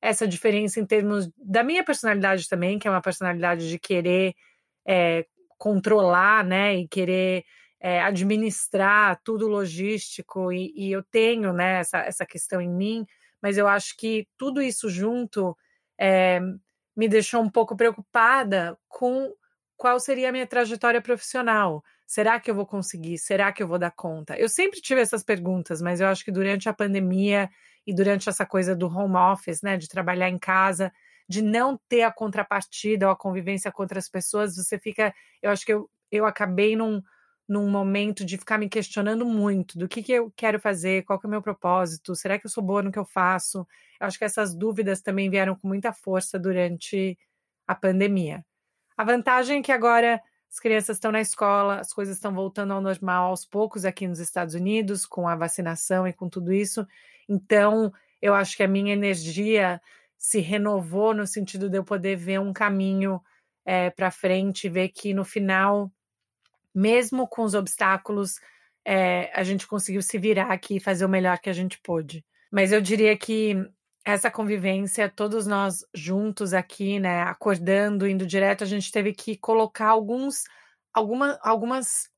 [0.00, 4.34] essa diferença em termos da minha personalidade também, que é uma personalidade de querer
[4.86, 5.26] é,
[5.58, 7.44] controlar, né, e querer
[7.80, 13.06] é, administrar tudo logístico, e, e, eu tenho, né, essa, essa questão em mim,
[13.42, 15.56] mas eu acho que tudo isso junto
[15.98, 16.40] é,
[16.96, 19.32] me deixou um pouco preocupada com
[19.76, 21.84] qual seria a minha trajetória profissional.
[22.08, 23.18] Será que eu vou conseguir?
[23.18, 24.34] Será que eu vou dar conta?
[24.38, 27.50] Eu sempre tive essas perguntas, mas eu acho que durante a pandemia
[27.86, 30.90] e durante essa coisa do home office, né, de trabalhar em casa,
[31.28, 35.14] de não ter a contrapartida ou a convivência com outras pessoas, você fica.
[35.42, 37.02] Eu acho que eu, eu acabei num,
[37.46, 41.26] num momento de ficar me questionando muito do que, que eu quero fazer, qual que
[41.26, 43.66] é o meu propósito, será que eu sou boa no que eu faço?
[44.00, 47.18] Eu acho que essas dúvidas também vieram com muita força durante
[47.66, 48.42] a pandemia.
[48.96, 52.80] A vantagem é que agora as crianças estão na escola, as coisas estão voltando ao
[52.80, 56.86] normal aos poucos aqui nos Estados Unidos, com a vacinação e com tudo isso.
[57.28, 59.80] Então, eu acho que a minha energia
[60.16, 63.20] se renovou no sentido de eu poder ver um caminho
[63.64, 65.92] é, para frente, ver que no final,
[66.74, 68.40] mesmo com os obstáculos,
[68.84, 72.24] é, a gente conseguiu se virar aqui e fazer o melhor que a gente pôde.
[72.50, 73.54] Mas eu diria que
[74.12, 79.88] essa convivência, todos nós juntos aqui, né, acordando, indo direto, a gente teve que colocar
[79.88, 80.44] alguns,
[80.94, 82.08] alguma, algumas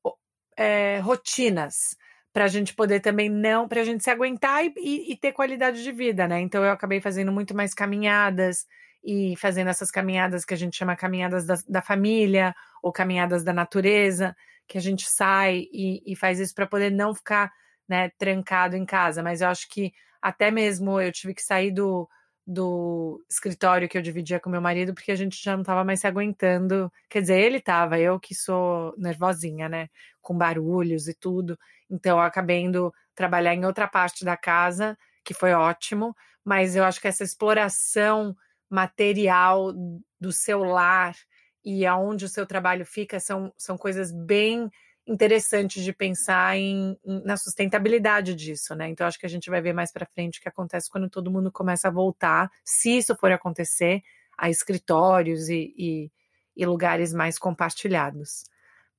[0.57, 1.97] é, rotinas
[2.31, 5.33] para a gente poder também não, para a gente se aguentar e, e, e, ter
[5.33, 6.39] qualidade de vida, né?
[6.39, 8.65] Então eu acabei fazendo muito mais caminhadas
[9.03, 13.51] e fazendo essas caminhadas que a gente chama caminhadas da, da família ou caminhadas da
[13.51, 14.33] natureza,
[14.65, 17.51] que a gente sai e, e faz isso para poder não ficar
[17.85, 19.21] né, trancado em casa.
[19.21, 22.07] Mas eu acho que até mesmo eu tive que sair do,
[22.45, 26.01] do escritório que eu dividia com meu marido, porque a gente já não estava mais
[26.01, 26.91] se aguentando.
[27.09, 29.89] Quer dizer, ele estava, eu que sou nervosinha, né?
[30.21, 31.57] Com barulhos e tudo.
[31.89, 36.83] Então, eu acabei indo trabalhar em outra parte da casa, que foi ótimo, mas eu
[36.83, 38.35] acho que essa exploração
[38.69, 39.73] material
[40.19, 41.15] do seu lar
[41.63, 44.69] e aonde o seu trabalho fica são, são coisas bem
[45.07, 48.87] interessantes de pensar em, em, na sustentabilidade disso, né?
[48.89, 51.31] Então acho que a gente vai ver mais para frente o que acontece quando todo
[51.31, 54.01] mundo começa a voltar, se isso for acontecer,
[54.37, 56.11] a escritórios e, e,
[56.55, 58.43] e lugares mais compartilhados.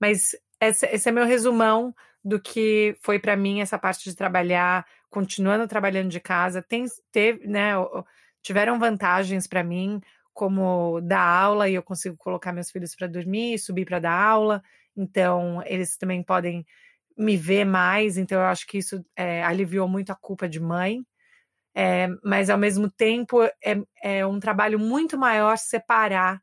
[0.01, 4.87] Mas esse, esse é meu resumão do que foi para mim essa parte de trabalhar,
[5.11, 6.63] continuando trabalhando de casa.
[6.63, 7.73] Tem, teve, né,
[8.43, 10.01] tiveram vantagens para mim,
[10.33, 14.63] como dar aula e eu consigo colocar meus filhos para dormir, subir para dar aula.
[14.97, 16.65] Então, eles também podem
[17.17, 18.19] me ver mais.
[18.19, 21.05] Então, eu acho que isso é, aliviou muito a culpa de mãe.
[21.75, 26.41] É, mas, ao mesmo tempo, é, é um trabalho muito maior separar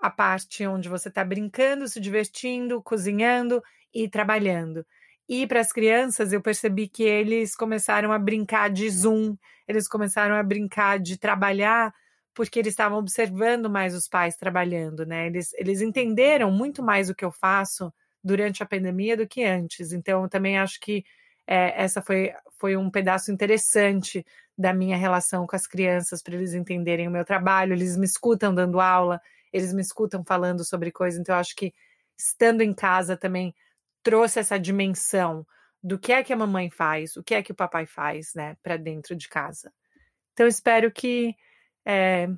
[0.00, 3.62] a parte onde você está brincando, se divertindo, cozinhando
[3.94, 4.84] e trabalhando.
[5.28, 9.36] E para as crianças, eu percebi que eles começaram a brincar de Zoom,
[9.68, 11.94] eles começaram a brincar de trabalhar,
[12.34, 15.26] porque eles estavam observando mais os pais trabalhando, né?
[15.26, 17.92] Eles, eles entenderam muito mais o que eu faço
[18.24, 19.92] durante a pandemia do que antes.
[19.92, 21.04] Então, eu também acho que
[21.46, 24.24] é, essa foi, foi um pedaço interessante
[24.56, 27.72] da minha relação com as crianças, para eles entenderem o meu trabalho.
[27.72, 29.20] Eles me escutam dando aula,
[29.52, 31.20] eles me escutam falando sobre coisas.
[31.20, 31.74] Então, eu acho que
[32.18, 33.54] estando em casa também
[34.02, 35.46] trouxe essa dimensão
[35.82, 38.56] do que é que a mamãe faz, o que é que o papai faz, né,
[38.62, 39.72] para dentro de casa.
[40.32, 41.34] Então, espero que
[41.84, 42.28] é,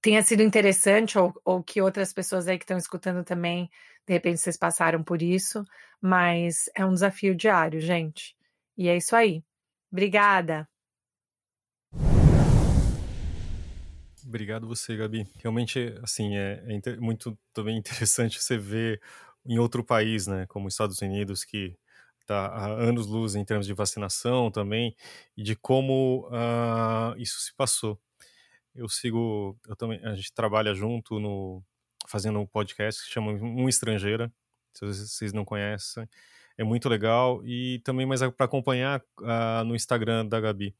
[0.00, 3.70] tenha sido interessante, ou, ou, que outras pessoas aí que estão escutando também,
[4.06, 5.64] de repente vocês passaram por isso,
[6.00, 8.36] mas é um desafio diário, gente.
[8.76, 9.42] E é isso aí.
[9.90, 10.68] Obrigada.
[14.24, 15.26] Obrigado você, Gabi.
[15.36, 19.00] Realmente, assim, é, é muito também interessante você ver
[19.44, 21.74] em outro país, né, como os Estados Unidos, que
[22.20, 24.94] está há anos-luz em termos de vacinação também,
[25.34, 27.98] e de como uh, isso se passou.
[28.78, 31.60] Eu sigo, eu também, a gente trabalha junto no
[32.06, 34.32] fazendo um podcast que chama Um Estrangeira,
[34.72, 36.08] se vocês não conhecem,
[36.56, 40.76] é muito legal e também mais para acompanhar uh, no Instagram da Gabi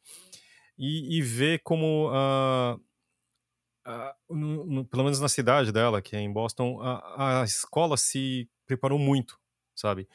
[0.78, 2.80] e, e ver como uh,
[3.84, 7.96] uh, no, no, pelo menos na cidade dela, que é em Boston, a, a escola
[7.96, 9.36] se preparou muito,
[9.74, 10.08] sabe?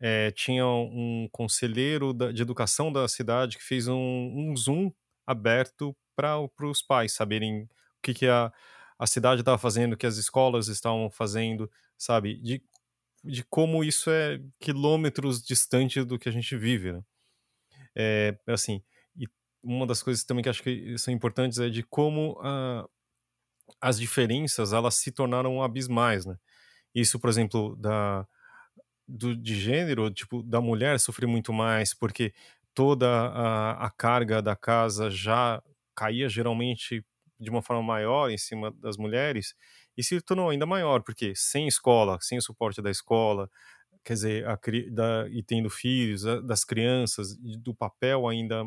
[0.00, 4.90] É, tinha um conselheiro da, de educação da cidade que fez um, um Zoom
[5.24, 7.68] aberto para os pais saberem o
[8.02, 8.52] que, que a,
[8.98, 12.36] a cidade estava fazendo, o que as escolas estavam fazendo, sabe?
[12.40, 12.62] De
[13.22, 17.02] de como isso é quilômetros distante do que a gente vive, né?
[17.94, 18.82] É, assim,
[19.16, 19.26] e
[19.62, 22.88] uma das coisas também que acho que são importantes é de como uh,
[23.80, 26.36] as diferenças elas se tornaram abismais, né?
[26.94, 28.26] Isso, por exemplo, da
[29.08, 32.32] do, de gênero, tipo, da mulher sofrer muito mais, porque
[32.74, 35.62] toda a, a carga da casa já
[35.94, 37.04] caía geralmente
[37.38, 39.54] de uma forma maior em cima das mulheres
[39.96, 43.50] e se tornou ainda maior, porque sem escola, sem o suporte da escola,
[44.04, 44.58] quer dizer, a,
[44.92, 48.64] da, e tendo filhos, a, das crianças, do papel ainda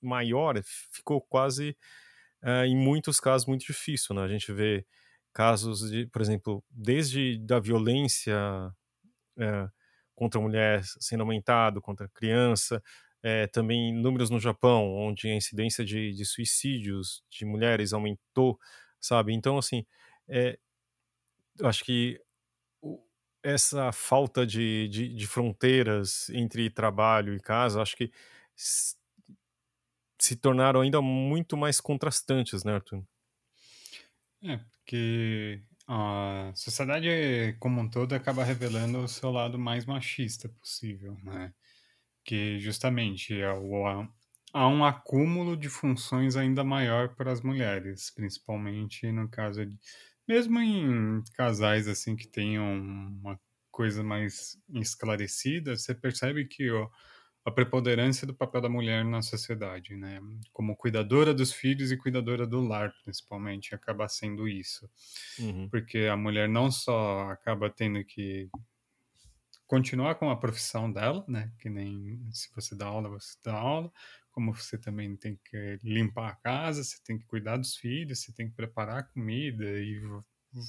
[0.00, 0.60] maior,
[0.92, 1.76] ficou quase,
[2.42, 4.14] uh, em muitos casos, muito difícil.
[4.14, 4.22] Né?
[4.22, 4.84] A gente vê
[5.32, 8.36] casos de, por exemplo, desde da violência
[9.36, 9.70] uh,
[10.14, 12.82] contra a mulher sendo aumentado, contra a criança,
[13.22, 18.58] é, também números no Japão, onde a incidência de, de suicídios de mulheres aumentou,
[19.00, 19.32] sabe?
[19.34, 19.84] Então, assim,
[20.28, 20.58] é,
[21.62, 22.20] acho que
[23.42, 28.10] essa falta de, de, de, fronteiras entre trabalho e casa, acho que
[30.20, 33.02] se tornaram ainda muito mais contrastantes, né, Arthur?
[34.42, 41.16] É, porque a sociedade como um todo acaba revelando o seu lado mais machista possível,
[41.22, 41.52] né?
[42.24, 43.86] Que justamente é o,
[44.52, 49.78] há um acúmulo de funções ainda maior para as mulheres, principalmente no caso de
[50.28, 56.88] mesmo em casais assim que tenham uma coisa mais esclarecida, você percebe que ó,
[57.44, 60.20] a preponderância do papel da mulher na sociedade, né?
[60.52, 64.88] Como cuidadora dos filhos e cuidadora do lar, principalmente, acaba sendo isso.
[65.38, 65.68] Uhum.
[65.70, 68.50] Porque a mulher não só acaba tendo que
[69.70, 71.52] continuar com a profissão dela, né?
[71.60, 73.92] Que nem se você dá aula, você dá aula,
[74.32, 78.32] como você também tem que limpar a casa, você tem que cuidar dos filhos, você
[78.32, 80.02] tem que preparar a comida e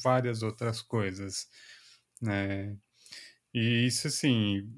[0.04, 1.50] várias outras coisas,
[2.22, 2.78] né?
[3.52, 4.72] E isso, assim,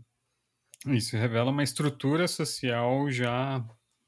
[0.88, 3.62] isso revela uma estrutura social já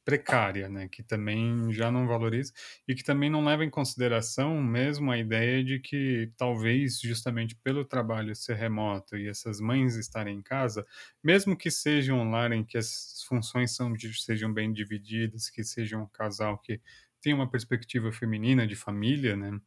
[0.06, 2.54] precária, né, que também já não valoriza
[2.88, 7.84] e que também não leva em consideração mesmo a ideia de que talvez justamente pelo
[7.84, 10.86] trabalho ser remoto e essas mães estarem em casa,
[11.24, 15.98] mesmo que seja um lar em que as funções são, sejam bem divididas, que seja
[15.98, 16.80] um casal que
[17.22, 19.60] tenha uma perspectiva feminina de família, né,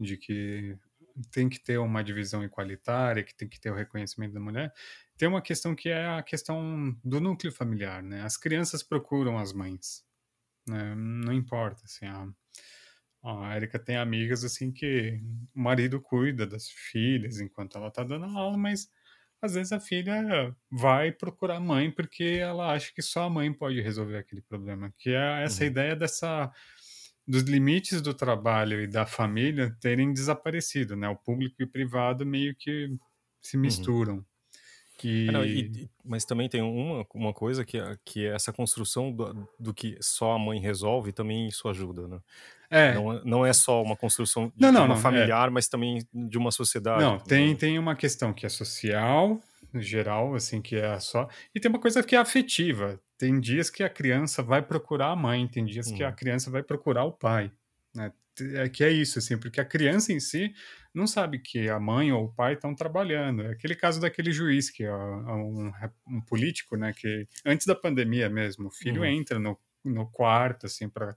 [0.00, 0.76] de que
[1.30, 4.72] tem que ter uma divisão igualitária, que tem que ter o reconhecimento da mulher,
[5.16, 8.22] tem uma questão que é a questão do núcleo familiar, né?
[8.22, 10.04] As crianças procuram as mães,
[10.66, 10.94] né?
[10.94, 12.28] Não importa, assim, a,
[13.22, 15.20] a Erika tem amigas, assim, que
[15.54, 18.90] o marido cuida das filhas enquanto ela tá dando aula, mas
[19.40, 23.52] às vezes a filha vai procurar a mãe porque ela acha que só a mãe
[23.52, 25.70] pode resolver aquele problema, que é essa uhum.
[25.70, 26.50] ideia dessa
[27.26, 31.08] dos limites do trabalho e da família terem desaparecido, né?
[31.08, 32.94] O público e o privado meio que
[33.40, 33.62] se uhum.
[33.62, 34.14] misturam.
[34.16, 34.24] Uhum.
[34.96, 35.28] Que...
[35.28, 39.48] É, não, e, mas também tem uma, uma coisa que, que é essa construção do,
[39.58, 42.20] do, que só a mãe resolve, também isso ajuda, né?
[42.70, 42.94] É.
[42.94, 44.98] Não, não é só uma construção de, não, não, uma é.
[44.98, 45.50] familiar, é.
[45.50, 47.02] mas também de uma sociedade.
[47.02, 49.40] Não, tem, tem uma questão que é social,
[49.74, 51.28] geral, assim, que é só.
[51.54, 53.00] E tem uma coisa que é afetiva.
[53.18, 55.94] Tem dias que a criança vai procurar a mãe, tem dias hum.
[55.94, 56.14] que a uhum.
[56.14, 57.50] criança vai procurar o pai.
[57.94, 58.12] Né?
[58.54, 60.52] É que é isso, assim, porque a criança em si
[60.94, 63.42] não sabe que a mãe ou o pai estão trabalhando.
[63.42, 65.72] É aquele caso daquele juiz, que é um,
[66.06, 69.06] um, político, né, que antes da pandemia mesmo, o filho uhum.
[69.06, 71.16] entra no, no quarto, assim, para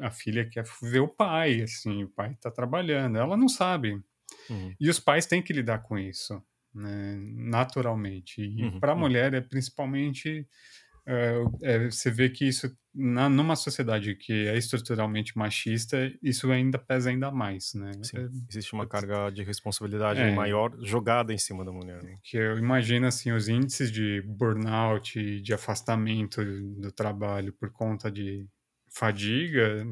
[0.00, 4.02] a filha quer ver o pai, assim, o pai está trabalhando, ela não sabe.
[4.48, 4.74] Uhum.
[4.80, 6.42] E os pais têm que lidar com isso,
[6.74, 8.40] né, naturalmente.
[8.40, 8.80] E uhum.
[8.80, 9.00] para a uhum.
[9.00, 10.48] mulher é principalmente
[11.06, 16.78] é, é, você vê que isso, na, numa sociedade que é estruturalmente machista, isso ainda
[16.78, 17.90] pesa ainda mais, né?
[18.02, 20.32] Sim, é, existe uma carga de responsabilidade é.
[20.34, 22.02] maior jogada em cima da mulher.
[22.02, 22.18] Né?
[22.22, 26.44] Que eu imagino, assim, os índices de burnout de afastamento
[26.80, 28.46] do trabalho por conta de
[28.88, 29.84] fadiga,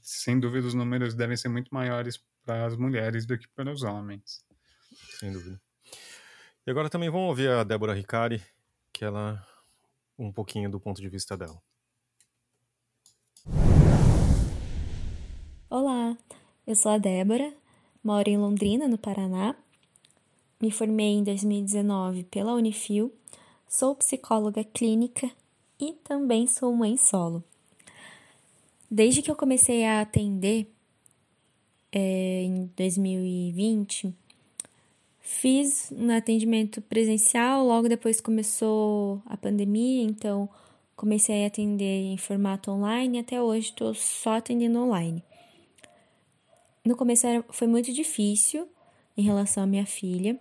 [0.00, 3.82] sem dúvida os números devem ser muito maiores para as mulheres do que para os
[3.82, 4.44] homens.
[5.18, 5.60] Sem dúvida.
[6.66, 8.42] E agora também vamos ouvir a Débora Ricari,
[8.92, 9.46] que ela
[10.18, 11.60] um pouquinho do ponto de vista dela.
[15.68, 16.16] Olá,
[16.66, 17.52] eu sou a Débora,
[18.02, 19.54] moro em Londrina, no Paraná.
[20.60, 23.12] Me formei em 2019 pela Unifil,
[23.68, 25.30] sou psicóloga clínica
[25.78, 27.44] e também sou mãe solo.
[28.90, 30.72] Desde que eu comecei a atender
[31.92, 34.14] é, em 2020,
[35.28, 40.48] Fiz um atendimento presencial, logo depois começou a pandemia, então
[40.94, 45.20] comecei a atender em formato online e até hoje estou só atendendo online.
[46.84, 48.68] No começo foi muito difícil
[49.16, 50.38] em relação à minha filha,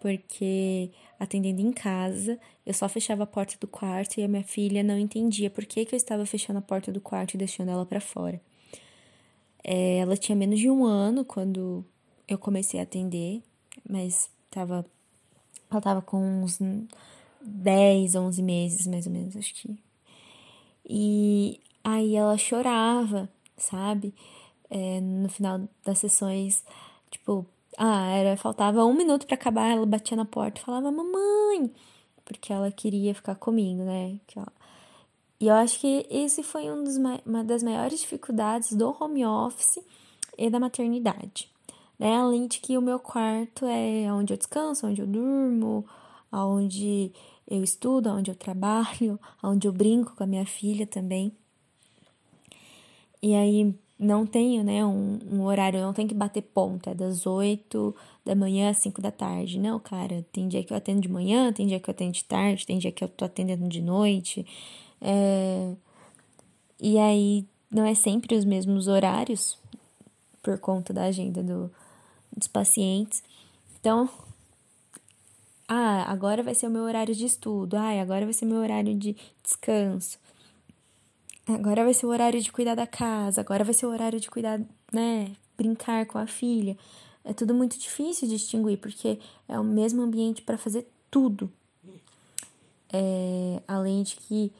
[0.00, 4.82] porque atendendo em casa, eu só fechava a porta do quarto e a minha filha
[4.82, 7.86] não entendia por que, que eu estava fechando a porta do quarto e deixando ela
[7.86, 8.40] para fora.
[9.62, 11.84] É, ela tinha menos de um ano quando
[12.26, 13.40] eu comecei a atender,
[13.88, 14.84] mas tava,
[15.70, 16.58] ela tava com uns
[17.40, 19.76] 10, 11 meses, mais ou menos, acho que.
[20.88, 24.14] E aí ela chorava, sabe?
[24.68, 26.64] É, no final das sessões,
[27.10, 27.46] tipo,
[27.78, 31.70] ah, era, faltava um minuto para acabar, ela batia na porta e falava, mamãe,
[32.24, 34.18] porque ela queria ficar comigo, né?
[35.40, 39.78] E eu acho que esse foi um dos, uma das maiores dificuldades do home office
[40.38, 41.50] e da maternidade.
[41.98, 42.16] Né?
[42.16, 45.84] Além de que o meu quarto é onde eu descanso, onde eu durmo,
[46.32, 47.12] onde
[47.48, 51.32] eu estudo, onde eu trabalho, onde eu brinco com a minha filha também.
[53.22, 57.26] E aí não tenho, né, um, um horário, não tem que bater ponta, é das
[57.26, 57.94] 8
[58.24, 59.58] da manhã às 5 da tarde.
[59.58, 62.24] Não, cara, tem dia que eu atendo de manhã, tem dia que eu atendo de
[62.24, 64.46] tarde, tem dia que eu tô atendendo de noite.
[65.00, 65.72] É...
[66.80, 69.58] E aí não é sempre os mesmos horários
[70.42, 71.70] por conta da agenda do,
[72.36, 73.22] dos pacientes.
[73.80, 74.10] Então,
[75.68, 77.76] ah, agora vai ser o meu horário de estudo.
[77.76, 80.18] Ah, agora vai ser meu horário de descanso.
[81.48, 83.40] Agora vai ser o horário de cuidar da casa.
[83.40, 84.60] Agora vai ser o horário de cuidar,
[84.92, 85.32] né?
[85.56, 86.76] Brincar com a filha.
[87.24, 89.18] É tudo muito difícil de distinguir, porque
[89.48, 91.50] é o mesmo ambiente para fazer tudo.
[92.92, 94.52] É, além de que,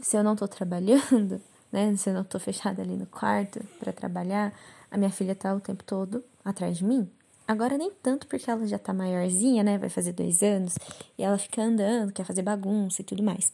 [0.00, 1.40] se eu não tô trabalhando,
[1.72, 1.96] né?
[1.96, 4.52] Se eu não tô fechada ali no quarto para trabalhar,
[4.90, 7.08] a minha filha tá o tempo todo atrás de mim.
[7.46, 9.76] Agora nem tanto porque ela já tá maiorzinha, né?
[9.76, 10.76] Vai fazer dois anos.
[11.18, 13.52] E ela fica andando, quer fazer bagunça e tudo mais.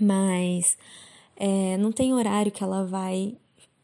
[0.00, 0.78] Mas
[1.36, 3.36] é, não tem horário que ela vai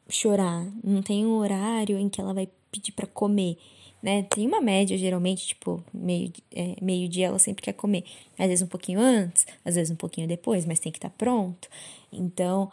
[0.09, 0.67] chorar.
[0.83, 3.59] Não tem um horário em que ela vai pedir para comer.
[4.03, 4.23] Né?
[4.23, 8.05] Tem uma média, geralmente, tipo, meio, é, meio dia ela sempre quer comer.
[8.39, 11.15] Às vezes um pouquinho antes, às vezes um pouquinho depois, mas tem que estar tá
[11.19, 11.69] pronto.
[12.11, 12.71] Então,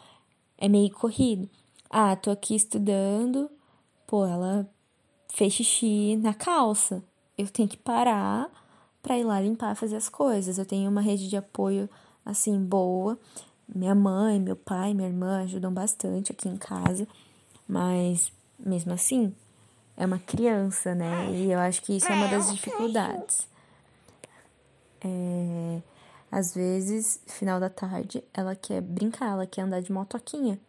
[0.57, 1.49] é meio corrido.
[1.89, 3.49] Ah, tô aqui estudando,
[4.05, 4.67] pô, ela
[5.29, 7.03] fez xixi na calça.
[7.37, 8.49] Eu tenho que parar
[9.01, 10.57] para ir lá limpar, fazer as coisas.
[10.57, 11.89] Eu tenho uma rede de apoio
[12.25, 13.17] assim boa.
[13.73, 17.07] Minha mãe, meu pai, minha irmã ajudam bastante aqui em casa,
[17.67, 19.33] mas mesmo assim
[19.97, 21.31] é uma criança, né?
[21.31, 23.47] E eu acho que isso é uma das dificuldades.
[25.01, 25.81] É,
[26.31, 30.59] às vezes, final da tarde, ela quer brincar, ela quer andar de motoquinha.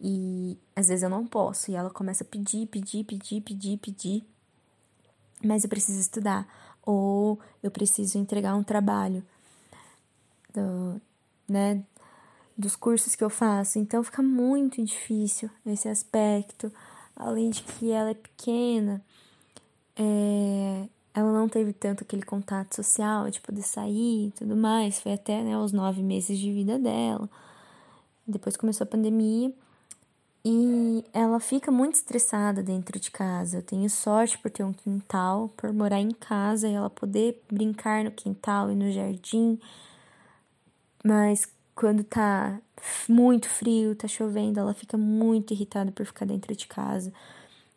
[0.00, 1.70] E às vezes eu não posso.
[1.70, 4.24] E ela começa a pedir, pedir, pedir, pedir, pedir.
[5.44, 6.46] Mas eu preciso estudar.
[6.82, 9.22] Ou eu preciso entregar um trabalho.
[10.54, 11.00] Do,
[11.48, 11.82] né,
[12.56, 13.78] dos cursos que eu faço.
[13.78, 16.72] Então fica muito difícil esse aspecto.
[17.16, 19.02] Além de que ela é pequena,
[19.96, 25.00] é, ela não teve tanto aquele contato social de poder sair e tudo mais.
[25.00, 27.28] Foi até né, os nove meses de vida dela.
[28.26, 29.52] Depois começou a pandemia.
[30.44, 33.58] E ela fica muito estressada dentro de casa.
[33.58, 38.04] Eu tenho sorte por ter um quintal, por morar em casa e ela poder brincar
[38.04, 39.58] no quintal e no jardim.
[41.04, 42.60] Mas quando tá
[43.08, 47.12] muito frio, tá chovendo, ela fica muito irritada por ficar dentro de casa.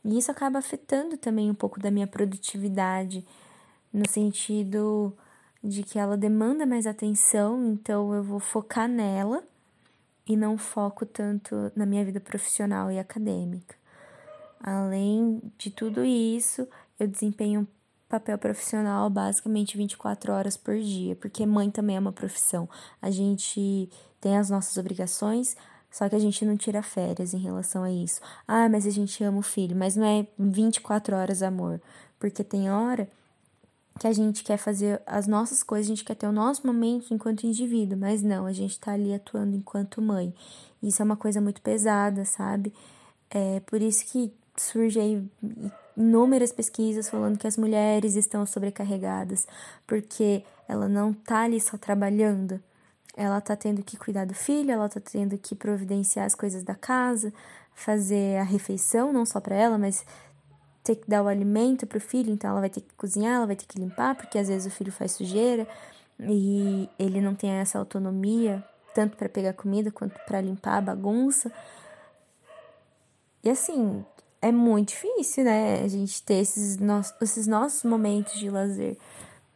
[0.03, 3.25] E isso acaba afetando também um pouco da minha produtividade,
[3.93, 5.13] no sentido
[5.63, 9.43] de que ela demanda mais atenção, então eu vou focar nela
[10.31, 13.75] e não foco tanto na minha vida profissional e acadêmica.
[14.61, 16.65] Além de tudo isso,
[16.97, 17.67] eu desempenho um
[18.07, 22.69] papel profissional basicamente 24 horas por dia, porque mãe também é uma profissão.
[23.01, 23.89] A gente
[24.21, 25.57] tem as nossas obrigações,
[25.89, 28.21] só que a gente não tira férias em relação a isso.
[28.47, 31.81] Ah, mas a gente ama o filho, mas não é 24 horas amor,
[32.17, 33.09] porque tem hora
[34.01, 37.13] que a gente quer fazer as nossas coisas, a gente quer ter o nosso momento
[37.13, 40.33] enquanto indivíduo, mas não, a gente tá ali atuando enquanto mãe.
[40.81, 42.73] Isso é uma coisa muito pesada, sabe?
[43.29, 45.23] É por isso que surge aí
[45.95, 49.45] inúmeras pesquisas falando que as mulheres estão sobrecarregadas,
[49.85, 52.59] porque ela não tá ali só trabalhando,
[53.15, 56.73] ela tá tendo que cuidar do filho, ela tá tendo que providenciar as coisas da
[56.73, 57.31] casa,
[57.75, 60.03] fazer a refeição, não só para ela, mas
[60.83, 63.45] ter que dar o alimento para o filho, então ela vai ter que cozinhar, ela
[63.45, 65.67] vai ter que limpar, porque às vezes o filho faz sujeira
[66.19, 68.63] e ele não tem essa autonomia,
[68.93, 71.51] tanto para pegar comida quanto para limpar a bagunça.
[73.43, 74.03] E assim,
[74.41, 75.83] é muito difícil, né?
[75.83, 78.97] A gente ter esses, nossos, esses nossos momentos de lazer.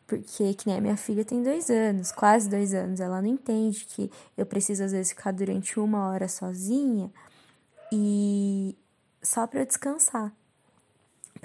[0.07, 3.85] Porque, que nem a minha filha tem dois anos, quase dois anos, ela não entende
[3.85, 7.11] que eu preciso, às vezes, ficar durante uma hora sozinha
[7.91, 8.77] e
[9.23, 10.31] só para descansar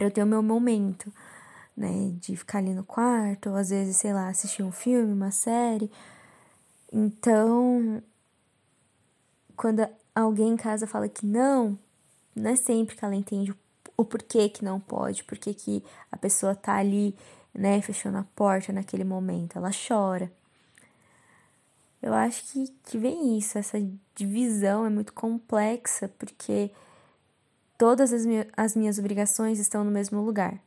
[0.00, 1.12] para eu ter o meu momento.
[1.76, 2.12] né?
[2.20, 5.90] De ficar ali no quarto, ou às vezes, sei lá, assistir um filme, uma série.
[6.92, 8.02] Então,
[9.56, 11.78] quando alguém em casa fala que não,
[12.34, 13.54] não é sempre que ela entende
[13.96, 17.14] o porquê que não pode, porquê que a pessoa tá ali,
[17.54, 20.32] né, fechando a porta naquele momento, ela chora.
[22.02, 23.78] Eu acho que, que vem isso, essa
[24.14, 26.70] divisão é muito complexa, porque
[27.80, 30.60] todas as, mi as minhas obrigações estão no mesmo lugar.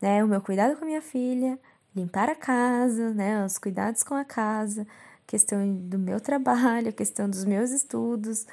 [0.00, 0.22] Né?
[0.22, 1.58] O meu cuidado com a minha filha,
[1.96, 3.44] limpar a casa, né?
[3.44, 4.86] os cuidados com a casa,
[5.26, 8.46] questão do meu trabalho, questão dos meus estudos.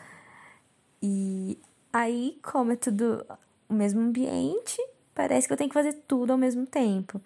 [1.00, 1.60] E
[1.94, 3.24] aí, como é tudo
[3.70, 4.82] o mesmo ambiente,
[5.14, 7.22] parece que eu tenho que fazer tudo ao mesmo tempo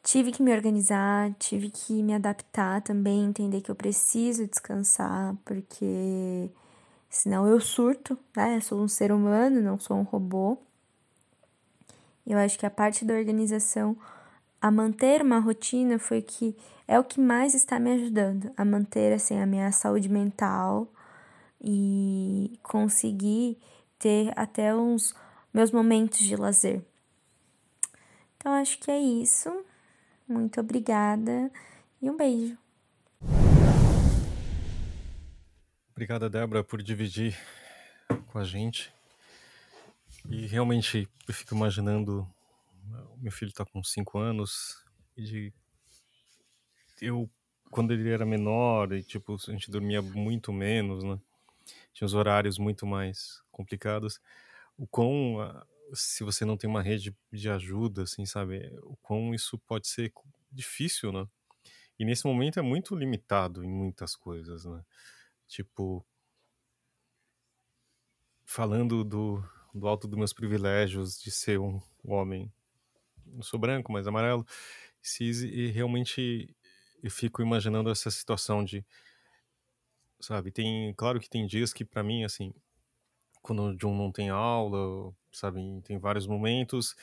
[0.00, 6.48] tive que me organizar, tive que me adaptar também, entender que eu preciso descansar, porque
[7.08, 8.60] senão eu surto, né?
[8.60, 10.58] Sou um ser humano, não sou um robô.
[12.26, 13.96] Eu acho que a parte da organização,
[14.60, 16.56] a manter uma rotina foi que
[16.86, 20.88] é o que mais está me ajudando a manter assim a minha saúde mental
[21.60, 23.58] e conseguir
[23.98, 25.14] ter até uns
[25.52, 26.82] meus momentos de lazer.
[28.36, 29.50] Então acho que é isso.
[30.26, 31.50] Muito obrigada
[32.00, 32.56] e um beijo.
[35.98, 37.36] Obrigada, Débora, por dividir
[38.28, 38.94] com a gente.
[40.30, 42.24] E realmente eu fico imaginando,
[43.16, 44.80] meu filho está com 5 anos
[45.16, 45.52] e de
[47.02, 47.28] eu
[47.68, 51.18] quando ele era menor e tipo a gente dormia muito menos, né?
[51.92, 54.20] Tinha os horários muito mais complicados.
[54.76, 55.38] O quão
[55.92, 60.12] se você não tem uma rede de ajuda, assim, sabe, o quão isso pode ser
[60.52, 61.26] difícil, né?
[61.98, 64.80] E nesse momento é muito limitado em muitas coisas, né?
[65.48, 66.04] Tipo,
[68.44, 69.42] falando do,
[69.74, 72.52] do alto dos meus privilégios de ser um homem,
[73.26, 74.46] não sou branco, mas amarelo,
[75.00, 76.54] cis, e realmente
[77.02, 78.84] eu fico imaginando essa situação de,
[80.20, 82.52] sabe, tem, claro que tem dias que para mim, assim,
[83.40, 85.60] quando o John não tem aula, sabe?
[85.82, 86.94] Tem vários momentos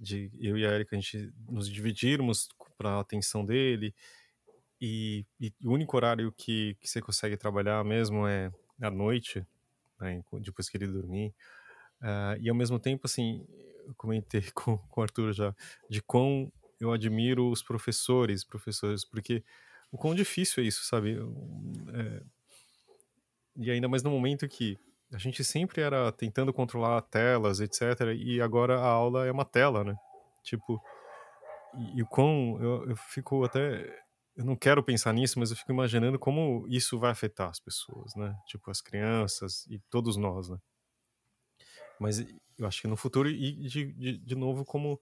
[0.00, 3.94] de eu e a Erika a gente nos dividirmos para a atenção dele
[4.84, 9.46] e, e, o único horário que, que você consegue trabalhar mesmo é à noite,
[10.00, 11.32] né, depois que ele dormir.
[12.00, 13.46] Uh, e ao mesmo tempo, assim,
[13.86, 15.54] eu comentei com, com o Arthur já
[15.88, 19.44] de quão eu admiro os professores, professores, porque
[19.92, 21.16] o quão difícil é isso, sabe?
[21.94, 22.22] É,
[23.54, 24.76] e ainda mais no momento que
[25.12, 28.16] a gente sempre era tentando controlar telas, etc.
[28.16, 29.94] E agora a aula é uma tela, né?
[30.42, 30.82] Tipo,
[31.94, 34.01] e, o quão eu, eu fico até
[34.36, 38.14] eu não quero pensar nisso, mas eu fico imaginando como isso vai afetar as pessoas,
[38.16, 38.34] né?
[38.46, 40.58] Tipo, as crianças e todos nós, né?
[41.98, 42.20] Mas
[42.58, 45.00] eu acho que no futuro, e de, de, de novo, como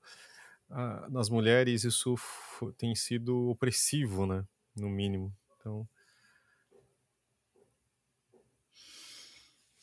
[0.70, 2.14] ah, nas mulheres isso
[2.78, 4.46] tem sido opressivo, né?
[4.76, 5.36] No mínimo.
[5.58, 5.88] Então,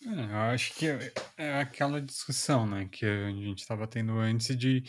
[0.06, 4.56] É, eu acho que é, é aquela discussão, né, que a gente estava tendo antes
[4.56, 4.84] de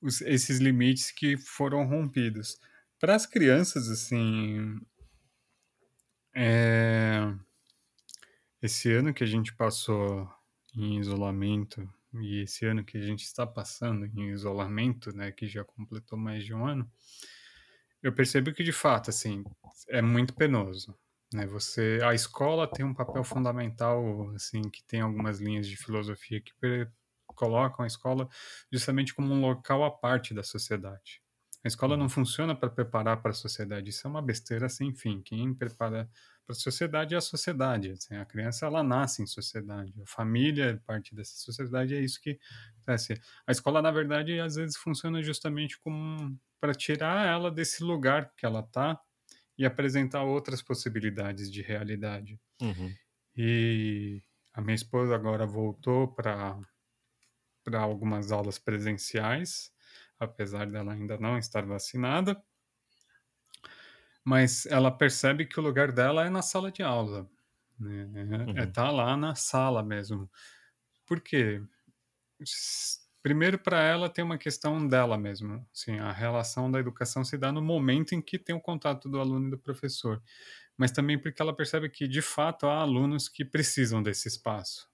[0.00, 2.58] os, esses limites que foram rompidos.
[2.98, 4.80] Para as crianças, assim,
[6.34, 7.20] é,
[8.62, 10.26] esse ano que a gente passou
[10.74, 15.62] em isolamento e esse ano que a gente está passando em isolamento, né, que já
[15.62, 16.90] completou mais de um ano,
[18.02, 19.44] eu percebo que de fato, assim,
[19.88, 20.96] é muito penoso.
[21.34, 21.46] Né?
[21.48, 26.52] Você, a escola tem um papel fundamental, assim, que tem algumas linhas de filosofia que
[27.26, 28.26] colocam a escola
[28.72, 31.20] justamente como um local à parte da sociedade.
[31.66, 35.20] A escola não funciona para preparar para a sociedade, isso é uma besteira sem fim.
[35.20, 36.08] Quem prepara
[36.46, 37.90] para a sociedade é a sociedade.
[37.90, 42.20] Assim, a criança ela nasce em sociedade, a família é parte dessa sociedade, é isso
[42.20, 42.38] que
[42.76, 43.20] acontece.
[43.44, 48.46] A escola, na verdade, às vezes funciona justamente como para tirar ela desse lugar que
[48.46, 49.00] ela está
[49.58, 52.38] e apresentar outras possibilidades de realidade.
[52.62, 52.94] Uhum.
[53.36, 54.22] E
[54.54, 56.60] a minha esposa agora voltou para
[57.64, 59.72] para algumas aulas presenciais,
[60.18, 62.40] apesar dela ainda não estar vacinada.
[64.24, 67.28] Mas ela percebe que o lugar dela é na sala de aula.
[67.78, 68.04] Né?
[68.04, 68.58] Uhum.
[68.58, 70.30] É estar tá lá na sala mesmo.
[71.06, 71.62] Por quê?
[73.26, 77.50] primeiro para ela tem uma questão dela mesmo, assim, a relação da educação se dá
[77.50, 80.22] no momento em que tem o contato do aluno e do professor,
[80.76, 84.88] mas também porque ela percebe que de fato há alunos que precisam desse espaço.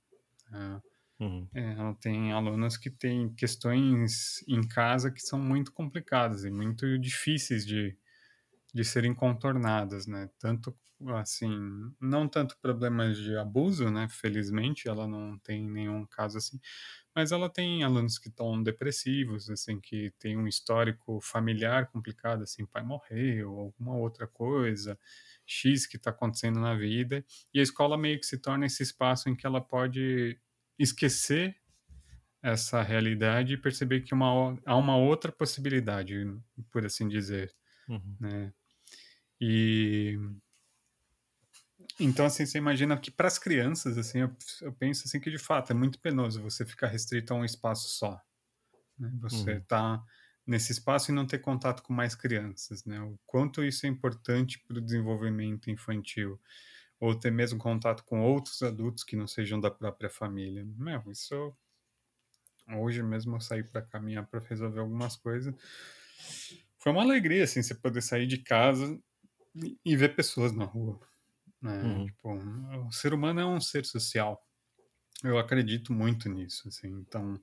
[0.50, 0.80] É,
[1.24, 1.48] uhum.
[1.54, 6.98] é, ela tem alunos que têm questões em casa que são muito complicadas e muito
[6.98, 7.96] difíceis de,
[8.74, 10.28] de serem contornadas, né?
[10.38, 10.76] Tanto
[11.16, 11.50] assim,
[12.00, 14.08] não tanto problemas de abuso, né?
[14.08, 16.60] Felizmente, ela não tem nenhum caso assim,
[17.14, 22.64] mas ela tem alunos que estão depressivos, assim, que tem um histórico familiar complicado, assim,
[22.66, 24.98] pai morreu, alguma outra coisa,
[25.46, 29.28] X que está acontecendo na vida, e a escola meio que se torna esse espaço
[29.28, 30.38] em que ela pode
[30.82, 31.56] esquecer
[32.42, 36.26] essa realidade e perceber que uma, há uma outra possibilidade,
[36.70, 37.54] por assim dizer,
[37.88, 38.16] uhum.
[38.18, 38.52] né?
[39.40, 40.18] E
[42.00, 45.38] então assim você imagina que para as crianças assim eu, eu, penso assim que de
[45.38, 48.20] fato é muito penoso você ficar restrito a um espaço só,
[48.98, 49.12] né?
[49.20, 50.02] Você está uhum.
[50.46, 53.00] nesse espaço e não ter contato com mais crianças, né?
[53.00, 56.40] O quanto isso é importante para o desenvolvimento infantil
[57.02, 60.64] ou ter mesmo contato com outros adultos que não sejam da própria família.
[60.78, 61.52] Meu, isso
[62.78, 65.52] Hoje mesmo eu saí para caminhar para resolver algumas coisas.
[66.78, 68.98] Foi uma alegria, assim, você poder sair de casa
[69.84, 71.00] e ver pessoas na rua.
[71.60, 71.82] Né?
[71.82, 72.06] Uhum.
[72.06, 72.34] Tipo,
[72.86, 74.40] o ser humano é um ser social.
[75.24, 76.88] Eu acredito muito nisso, assim.
[76.88, 77.40] Então,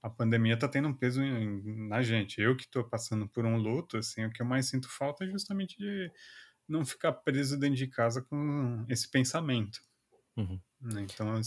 [0.00, 1.20] a pandemia está tendo um peso
[1.88, 2.40] na gente.
[2.40, 5.28] Eu que estou passando por um luto, assim, o que eu mais sinto falta é
[5.28, 6.10] justamente de
[6.68, 9.80] não ficar preso dentro de casa com esse pensamento.
[10.36, 10.60] Uhum.
[10.80, 11.02] Né?
[11.02, 11.40] Então,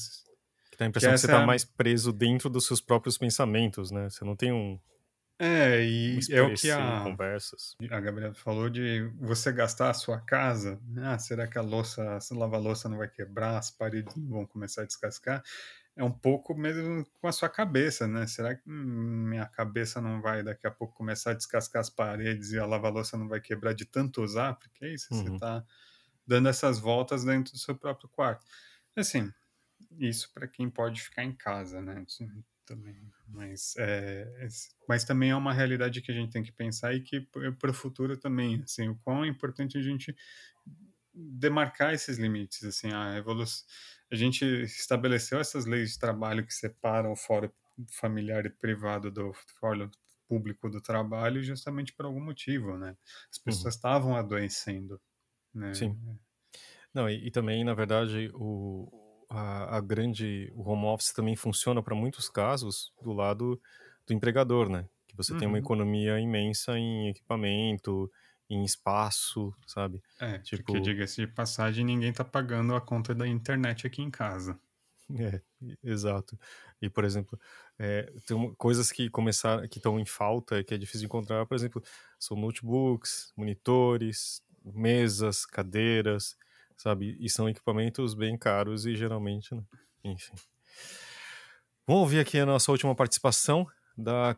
[0.72, 1.46] que dá a impressão que, que você está é...
[1.46, 4.10] mais preso dentro dos seus próprios pensamentos, né?
[4.10, 4.80] Você não tem um.
[5.38, 7.76] É, e é o que a, conversas.
[7.92, 10.80] a Gabriela falou de você gastar a sua casa.
[11.00, 14.84] Ah, será que a louça, a lava-louça não vai quebrar, as paredes não vão começar
[14.84, 15.44] a descascar?
[15.98, 18.28] É um pouco mesmo com a sua cabeça, né?
[18.28, 22.52] Será que hum, minha cabeça não vai daqui a pouco começar a descascar as paredes
[22.52, 24.56] e a lava-louça não vai quebrar de tanto usar?
[24.56, 25.24] Porque é isso, uhum.
[25.24, 25.64] você está
[26.28, 28.46] dando essas voltas dentro do seu próprio quarto.
[28.96, 29.32] Assim,
[29.98, 32.04] isso para quem pode ficar em casa, né?
[32.66, 32.96] Também,
[33.28, 34.48] mas, é,
[34.90, 37.74] mas também é uma realidade que a gente tem que pensar e que para o
[37.74, 40.16] futuro também, assim, o quão é importante a gente
[41.14, 43.66] demarcar esses limites, assim, a evolução,
[44.12, 47.50] a gente estabeleceu essas leis de trabalho que separam o fórum
[47.92, 49.90] familiar e privado do fórum
[50.28, 52.96] público do trabalho justamente por algum motivo, né?
[53.32, 53.44] As uhum.
[53.46, 54.18] pessoas estavam uhum.
[54.18, 55.00] adoecendo,
[55.54, 55.74] né?
[55.74, 55.98] Sim.
[56.94, 61.82] Não, e, e também, na verdade, o, a, a grande o home office também funciona
[61.84, 63.62] para muitos casos do lado
[64.08, 64.88] do empregador, né?
[65.08, 65.40] Que você uhum.
[65.40, 65.64] tem uma uhum.
[65.64, 68.10] economia imensa em equipamento,
[68.50, 70.02] em espaço, sabe?
[70.20, 70.64] É, tipo...
[70.64, 74.60] porque diga-se de passagem, ninguém tá pagando a conta da internet aqui em casa.
[75.20, 75.40] É,
[75.84, 76.36] exato.
[76.82, 77.40] E, por exemplo,
[77.78, 81.84] é, tem coisas que começaram, que estão em falta, que é difícil encontrar, por exemplo,
[82.18, 86.36] são notebooks, monitores, mesas, cadeiras,
[86.76, 87.16] sabe?
[87.20, 89.64] E são equipamentos bem caros e geralmente, né?
[90.04, 90.34] enfim.
[91.88, 94.36] Vamos ouvir aqui a nossa última participação da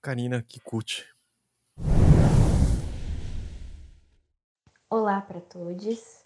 [0.00, 1.04] Karina Kikuchi.
[4.90, 6.24] Olá para todos.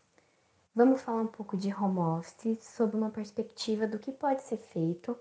[0.72, 5.18] Vamos falar um pouco de home office sob uma perspectiva do que pode ser feito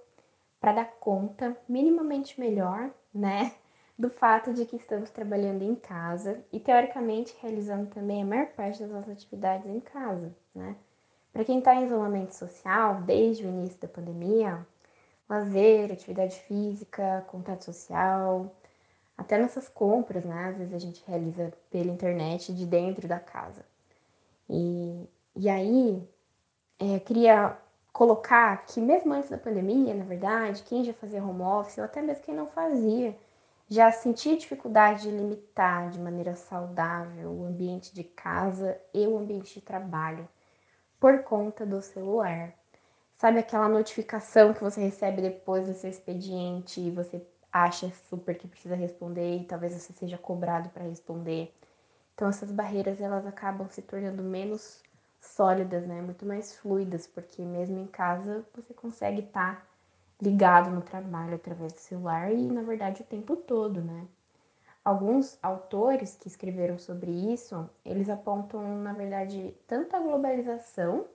[0.60, 3.52] para dar conta minimamente melhor, né,
[3.98, 8.80] do fato de que estamos trabalhando em casa e, teoricamente, realizando também a maior parte
[8.80, 10.76] das nossas atividades em casa, né?
[11.34, 14.68] Para quem está em isolamento social, desde o início da pandemia,
[15.28, 18.56] lazer, atividade física, contato social,
[19.18, 20.50] até nossas compras, né?
[20.50, 23.66] Às vezes a gente realiza pela internet de dentro da casa.
[24.50, 26.08] E, e aí,
[26.80, 27.58] é, queria
[27.94, 32.02] colocar que mesmo antes da pandemia, na verdade, quem já fazia home office, ou até
[32.02, 33.16] mesmo quem não fazia,
[33.70, 39.54] já sentia dificuldade de limitar de maneira saudável o ambiente de casa e o ambiente
[39.54, 40.28] de trabalho
[41.00, 42.54] por conta do celular.
[43.16, 48.48] Sabe aquela notificação que você recebe depois do seu expediente e você acha super que
[48.48, 51.54] precisa responder e talvez você seja cobrado para responder.
[52.16, 54.82] Então essas barreiras elas acabam se tornando menos
[55.20, 56.02] sólidas, né?
[56.02, 59.68] Muito mais fluidas, porque mesmo em casa você consegue estar tá
[60.22, 64.08] ligado no trabalho através do celular e, na verdade, o tempo todo, né?
[64.84, 71.06] Alguns autores que escreveram sobre isso, eles apontam, na verdade, tanto a globalização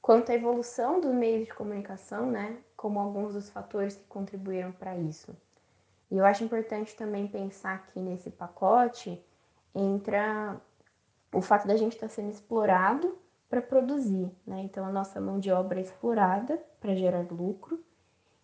[0.00, 4.96] quanto a evolução dos meios de comunicação, né, como alguns dos fatores que contribuíram para
[4.96, 5.34] isso.
[6.10, 9.22] E eu acho importante também pensar que nesse pacote
[9.74, 10.60] entra
[11.32, 14.60] o fato da gente estar tá sendo explorado para produzir, né?
[14.62, 17.82] Então a nossa mão de obra é explorada para gerar lucro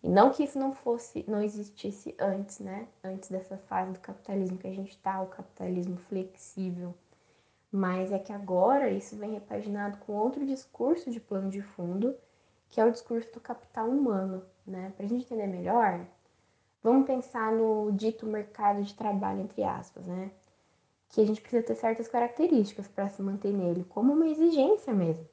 [0.03, 2.87] e não que isso não fosse, não existisse antes, né?
[3.03, 6.95] Antes dessa fase do capitalismo que a gente está, o capitalismo flexível.
[7.71, 12.15] Mas é que agora isso vem repaginado com outro discurso de plano de fundo,
[12.69, 14.91] que é o discurso do capital humano, né?
[14.97, 16.05] Para a gente entender melhor,
[16.83, 20.31] vamos pensar no dito mercado de trabalho, entre aspas, né?
[21.11, 25.27] que a gente precisa ter certas características para se manter nele, como uma exigência mesmo.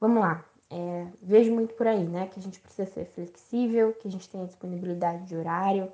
[0.00, 2.26] Vamos lá, é, vejo muito por aí, né?
[2.26, 5.90] Que a gente precisa ser flexível, que a gente tenha disponibilidade de horário,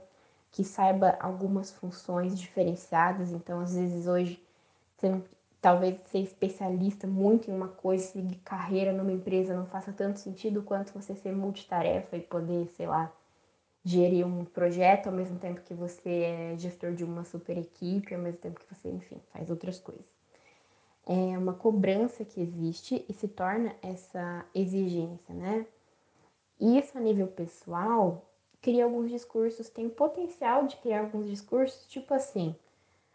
[0.50, 3.30] que saiba algumas funções diferenciadas.
[3.30, 4.42] Então, às vezes, hoje,
[4.96, 5.22] você,
[5.60, 10.62] talvez ser especialista muito em uma coisa, seguir carreira numa empresa não faça tanto sentido
[10.62, 13.12] quanto você ser multitarefa e poder, sei lá,
[13.88, 18.20] gerir um projeto ao mesmo tempo que você é gestor de uma super equipe, ao
[18.20, 20.04] mesmo tempo que você, enfim, faz outras coisas.
[21.06, 25.66] É uma cobrança que existe e se torna essa exigência, né?
[26.60, 28.30] Isso a nível pessoal
[28.60, 32.54] cria alguns discursos, tem o potencial de criar alguns discursos, tipo assim,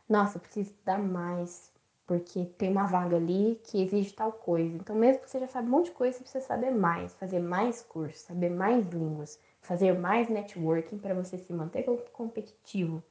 [0.09, 1.71] nossa, eu preciso estudar mais,
[2.07, 4.75] porque tem uma vaga ali que exige tal coisa.
[4.75, 7.39] Então, mesmo que você já sabe um monte de coisa, você precisa saber mais, fazer
[7.39, 13.01] mais cursos, saber mais línguas, fazer mais networking para você se manter competitivo.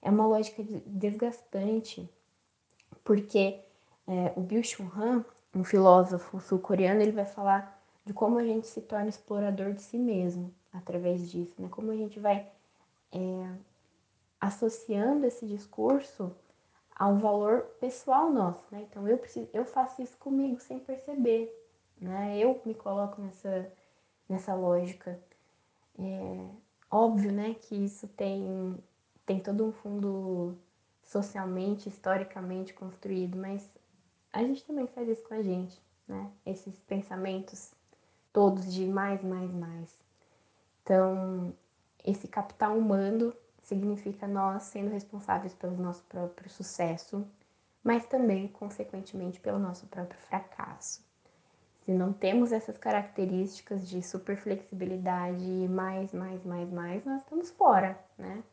[0.00, 2.08] É uma lógica desgastante,
[3.02, 3.58] porque
[4.06, 5.24] é, o Bill Chun Han,
[5.54, 9.98] um filósofo sul-coreano, ele vai falar de como a gente se torna explorador de si
[9.98, 11.68] mesmo através disso, né?
[11.70, 12.46] Como a gente vai
[13.12, 13.50] é,
[14.40, 16.34] associando esse discurso
[16.94, 18.86] ao valor pessoal nosso, né?
[18.88, 21.50] Então eu preciso, eu faço isso comigo sem perceber,
[22.00, 22.38] né?
[22.38, 23.72] Eu me coloco nessa
[24.28, 25.18] nessa lógica.
[25.98, 26.48] É
[26.90, 28.78] óbvio, né, que isso tem
[29.26, 30.56] tem todo um fundo
[31.02, 33.68] socialmente, historicamente construído, mas
[34.32, 36.32] a gente também faz isso com a gente, né?
[36.46, 37.74] Esses pensamentos
[38.32, 39.98] todos de mais, mais, mais.
[40.82, 41.54] Então,
[42.04, 47.26] esse capital humano significa nós sendo responsáveis pelo nosso próprio sucesso,
[47.84, 51.07] mas também, consequentemente, pelo nosso próprio fracasso.
[51.88, 57.98] Se não temos essas características de super flexibilidade, mais, mais, mais, mais, nós estamos fora,
[58.18, 58.44] né?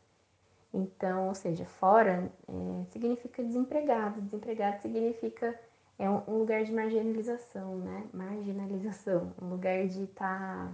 [0.72, 5.54] Então, ou seja, fora é, significa desempregado, desempregado significa
[5.98, 8.06] é um, lugar de marginalização, né?
[8.10, 10.72] Marginalização, um lugar de estar tá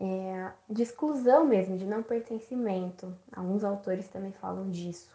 [0.00, 3.14] é, de exclusão mesmo, de não pertencimento.
[3.30, 5.12] Alguns autores também falam disso.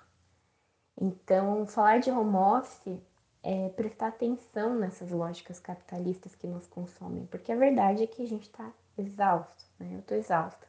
[1.01, 3.01] Então, falar de home office
[3.45, 8.27] é prestar atenção nessas lógicas capitalistas que nos consomem, porque a verdade é que a
[8.27, 9.93] gente está exausto, né?
[9.93, 10.67] Eu estou exausta.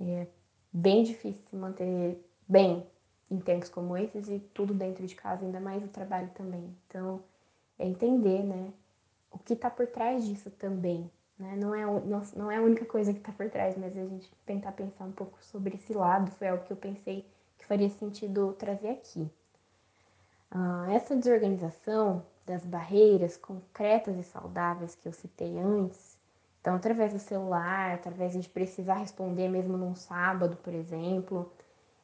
[0.00, 0.26] É
[0.72, 2.18] bem difícil se manter
[2.48, 2.86] bem
[3.30, 6.74] em tempos como esses e tudo dentro de casa, ainda mais o trabalho também.
[6.86, 7.22] Então,
[7.78, 8.72] é entender, né,
[9.30, 11.56] o que está por trás disso também, né?
[11.56, 14.32] Não, é, não, não é a única coisa que está por trás, mas a gente
[14.46, 17.26] tentar pensar um pouco sobre esse lado foi algo que eu pensei
[17.58, 19.30] que faria sentido trazer aqui.
[20.50, 26.18] Ah, essa desorganização das barreiras concretas e saudáveis que eu citei antes,
[26.60, 31.52] então através do celular, através de precisar responder mesmo num sábado, por exemplo,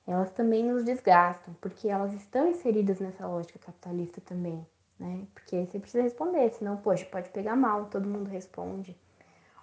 [0.06, 4.66] elas também nos desgastam, porque elas estão inseridas nessa lógica capitalista também,
[4.98, 5.26] né?
[5.34, 8.96] Porque você precisa responder, senão, poxa, pode pegar mal, todo mundo responde.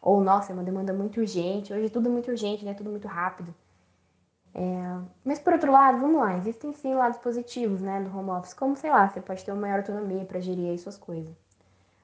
[0.01, 1.73] Ou, nossa, é uma demanda muito urgente.
[1.73, 2.73] Hoje tudo é muito urgente, né?
[2.73, 3.53] Tudo muito rápido.
[4.53, 4.99] É...
[5.23, 6.37] Mas, por outro lado, vamos lá.
[6.37, 8.01] Existem, sim, lados positivos, né?
[8.01, 8.53] Do home office.
[8.53, 11.35] Como, sei lá, você pode ter uma maior autonomia para gerir aí suas coisas.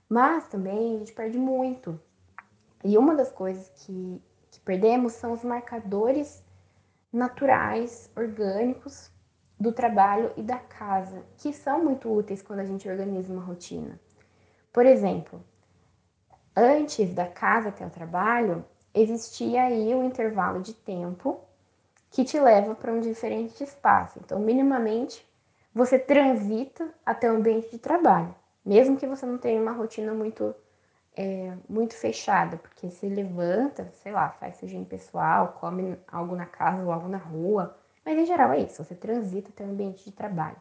[0.08, 2.00] Mas, também, a gente perde muito.
[2.84, 4.22] E uma das coisas que,
[4.52, 6.44] que perdemos são os marcadores
[7.12, 9.10] naturais, orgânicos
[9.60, 14.00] do trabalho e da casa, que são muito úteis quando a gente organiza uma rotina.
[14.72, 15.42] Por exemplo,
[16.56, 21.40] antes da casa até o trabalho, existia aí um intervalo de tempo
[22.16, 24.18] que te leva para um diferente espaço.
[24.24, 25.28] Então, minimamente,
[25.74, 28.34] você transita até o ambiente de trabalho,
[28.66, 30.56] mesmo que você não tenha uma rotina muito
[31.14, 36.46] é, muito fechada, porque se levanta, sei lá, faz seu higiene pessoal, come algo na
[36.46, 40.06] casa ou algo na rua, mas em geral é isso, você transita até o ambiente
[40.06, 40.58] de trabalho.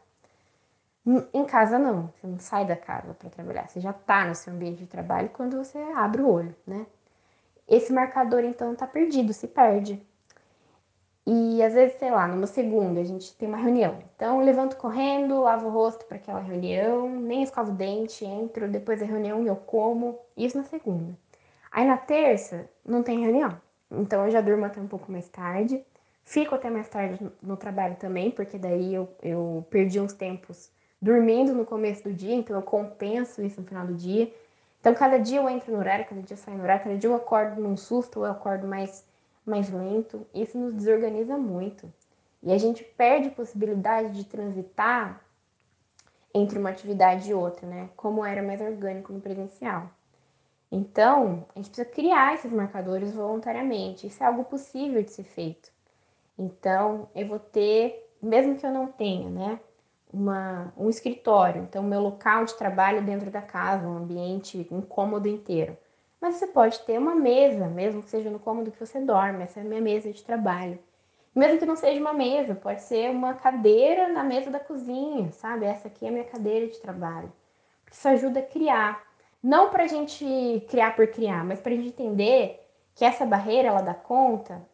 [1.32, 4.52] Em casa não, você não sai da casa para trabalhar, você já está no seu
[4.52, 6.84] ambiente de trabalho quando você abre o olho, né?
[7.68, 10.04] Esse marcador então está perdido, se perde.
[11.26, 13.98] E às vezes, sei lá, numa segunda a gente tem uma reunião.
[14.14, 19.00] Então levanto correndo, lavo o rosto para aquela reunião, nem escovo o dente, entro, depois
[19.00, 21.16] da reunião eu como, isso na segunda.
[21.72, 23.58] Aí na terça não tem reunião.
[23.90, 25.84] Então eu já durmo até um pouco mais tarde,
[26.24, 30.70] fico até mais tarde no trabalho também, porque daí eu, eu perdi uns tempos
[31.00, 34.32] dormindo no começo do dia, então eu compenso isso no final do dia.
[34.80, 37.08] Então, cada dia eu entro no horário, cada dia eu saio no horário, cada dia
[37.08, 39.04] eu acordo num susto, ou eu acordo mais,
[39.44, 40.26] mais lento.
[40.34, 41.92] Isso nos desorganiza muito.
[42.42, 45.24] E a gente perde possibilidade de transitar
[46.34, 47.88] entre uma atividade e outra, né?
[47.96, 49.90] Como era mais orgânico no presencial.
[50.70, 54.06] Então, a gente precisa criar esses marcadores voluntariamente.
[54.06, 55.70] Isso é algo possível de ser feito.
[56.36, 59.60] Então, eu vou ter, mesmo que eu não tenha, né?
[60.14, 65.26] uma, um escritório, então meu local de trabalho dentro da casa, um ambiente, um cômodo
[65.26, 65.76] inteiro.
[66.24, 69.60] Mas você pode ter uma mesa, mesmo que seja no cômodo que você dorme, essa
[69.60, 70.78] é a minha mesa de trabalho.
[71.34, 75.66] Mesmo que não seja uma mesa, pode ser uma cadeira na mesa da cozinha, sabe?
[75.66, 77.30] Essa aqui é a minha cadeira de trabalho.
[77.92, 79.02] Isso ajuda a criar.
[79.42, 82.58] Não para a gente criar por criar, mas para a gente entender
[82.94, 84.66] que essa barreira ela dá conta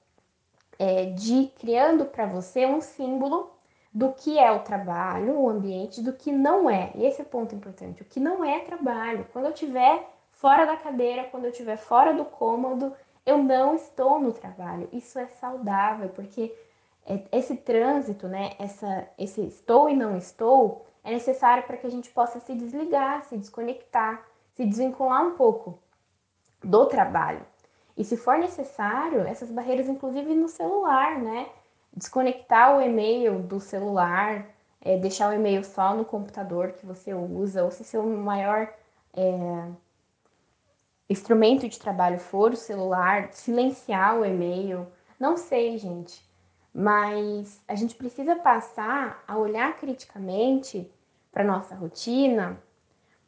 [0.79, 3.51] é, de criando para você um símbolo
[3.93, 6.93] do que é o trabalho, o ambiente, do que não é.
[6.95, 8.03] E esse é o ponto importante.
[8.03, 9.27] O que não é trabalho.
[9.33, 12.95] Quando eu estiver fora da cadeira, quando eu estiver fora do cômodo,
[13.27, 14.89] eu não estou no trabalho.
[14.91, 16.57] Isso é saudável, porque
[17.05, 21.91] é, esse trânsito, né, essa, esse estou e não estou, é necessário para que a
[21.91, 24.25] gente possa se desligar, se desconectar,
[24.55, 25.79] se desvincular um pouco
[26.65, 27.43] do trabalho.
[27.95, 31.51] E se for necessário, essas barreiras, inclusive no celular, né?
[31.93, 34.47] Desconectar o e-mail do celular,
[34.81, 38.73] é, deixar o e-mail só no computador que você usa, ou se seu maior
[39.15, 39.69] é,
[41.11, 44.87] instrumento de trabalho for o celular, silenciar o e-mail.
[45.19, 46.25] Não sei, gente,
[46.73, 50.91] mas a gente precisa passar a olhar criticamente
[51.31, 52.59] para nossa rotina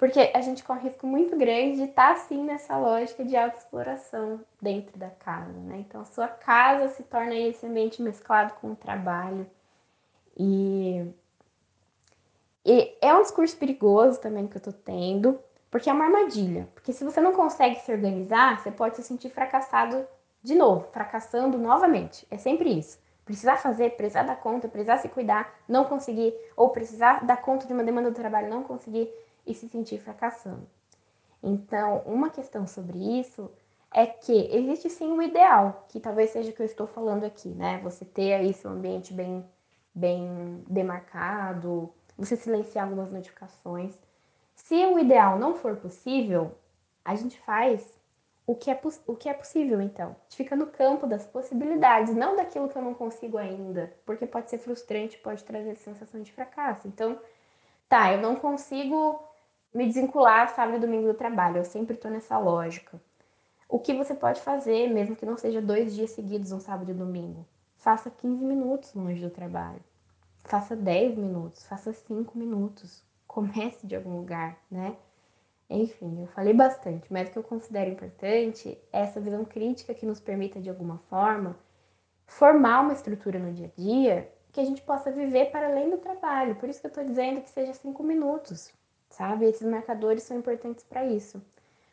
[0.03, 4.41] porque a gente corre risco muito grande de estar tá, assim nessa lógica de autoexploração
[4.61, 5.79] dentro da casa, né?
[5.79, 9.49] Então a sua casa se torna esse ambiente mesclado com o trabalho.
[10.37, 11.07] E,
[12.67, 15.39] e é um discurso perigoso também que eu tô tendo,
[15.73, 16.69] porque é uma armadilha.
[16.75, 20.07] Porque se você não consegue se organizar, você pode se sentir fracassado
[20.43, 22.27] de novo, fracassando novamente.
[22.31, 23.01] É sempre isso.
[23.25, 27.73] Precisar fazer, precisar dar conta, precisar se cuidar, não conseguir, ou precisar dar conta de
[27.73, 29.11] uma demanda do trabalho, não conseguir
[29.47, 30.69] e se sentir fracassando.
[31.43, 33.51] Então, uma questão sobre isso
[33.95, 37.49] é que existe sim um ideal, que talvez seja o que eu estou falando aqui,
[37.49, 37.81] né?
[37.83, 39.43] Você ter aí seu ambiente bem,
[39.95, 43.99] bem demarcado, você silenciar algumas notificações.
[44.65, 46.57] Se o ideal não for possível,
[47.05, 47.93] a gente faz
[48.47, 50.11] o que é, o que é possível, então.
[50.11, 54.25] A gente fica no campo das possibilidades, não daquilo que eu não consigo ainda, porque
[54.25, 56.87] pode ser frustrante, pode trazer sensação de fracasso.
[56.87, 57.21] Então,
[57.89, 59.21] tá, eu não consigo
[59.75, 61.59] me desvincular sábado e domingo do trabalho.
[61.59, 63.03] Eu sempre estou nessa lógica.
[63.69, 66.95] O que você pode fazer, mesmo que não seja dois dias seguidos, um sábado e
[66.95, 67.45] domingo?
[67.77, 69.83] Faça 15 minutos longe do trabalho.
[70.45, 73.03] Faça 10 minutos, faça 5 minutos.
[73.33, 74.97] Comece de algum lugar, né?
[75.71, 80.05] Enfim, eu falei bastante, mas o que eu considero importante é essa visão crítica que
[80.05, 81.57] nos permita, de alguma forma,
[82.27, 85.97] formar uma estrutura no dia a dia que a gente possa viver para além do
[85.97, 86.57] trabalho.
[86.57, 88.71] Por isso que eu estou dizendo que seja cinco minutos
[89.13, 89.45] sabe?
[89.45, 91.43] Esses marcadores são importantes para isso.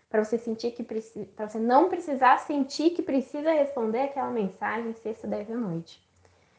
[0.09, 4.93] Para você sentir que precisa, para você não precisar sentir que precisa responder aquela mensagem
[4.93, 6.01] sexta 10 da noite.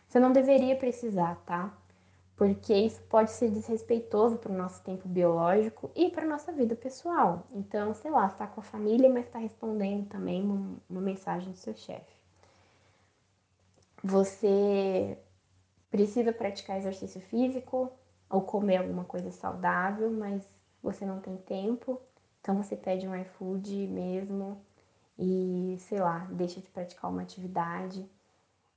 [0.06, 1.76] Você não deveria precisar, tá?
[2.40, 7.46] Porque isso pode ser desrespeitoso para o nosso tempo biológico e para nossa vida pessoal.
[7.52, 10.42] Então, sei lá, está com a família, mas está respondendo também
[10.88, 12.16] uma mensagem do seu chefe.
[14.02, 15.18] Você
[15.90, 17.92] precisa praticar exercício físico,
[18.30, 20.42] ou comer alguma coisa saudável, mas
[20.82, 22.00] você não tem tempo,
[22.40, 24.64] então você pede um iFood mesmo
[25.18, 28.08] e, sei lá, deixa de praticar uma atividade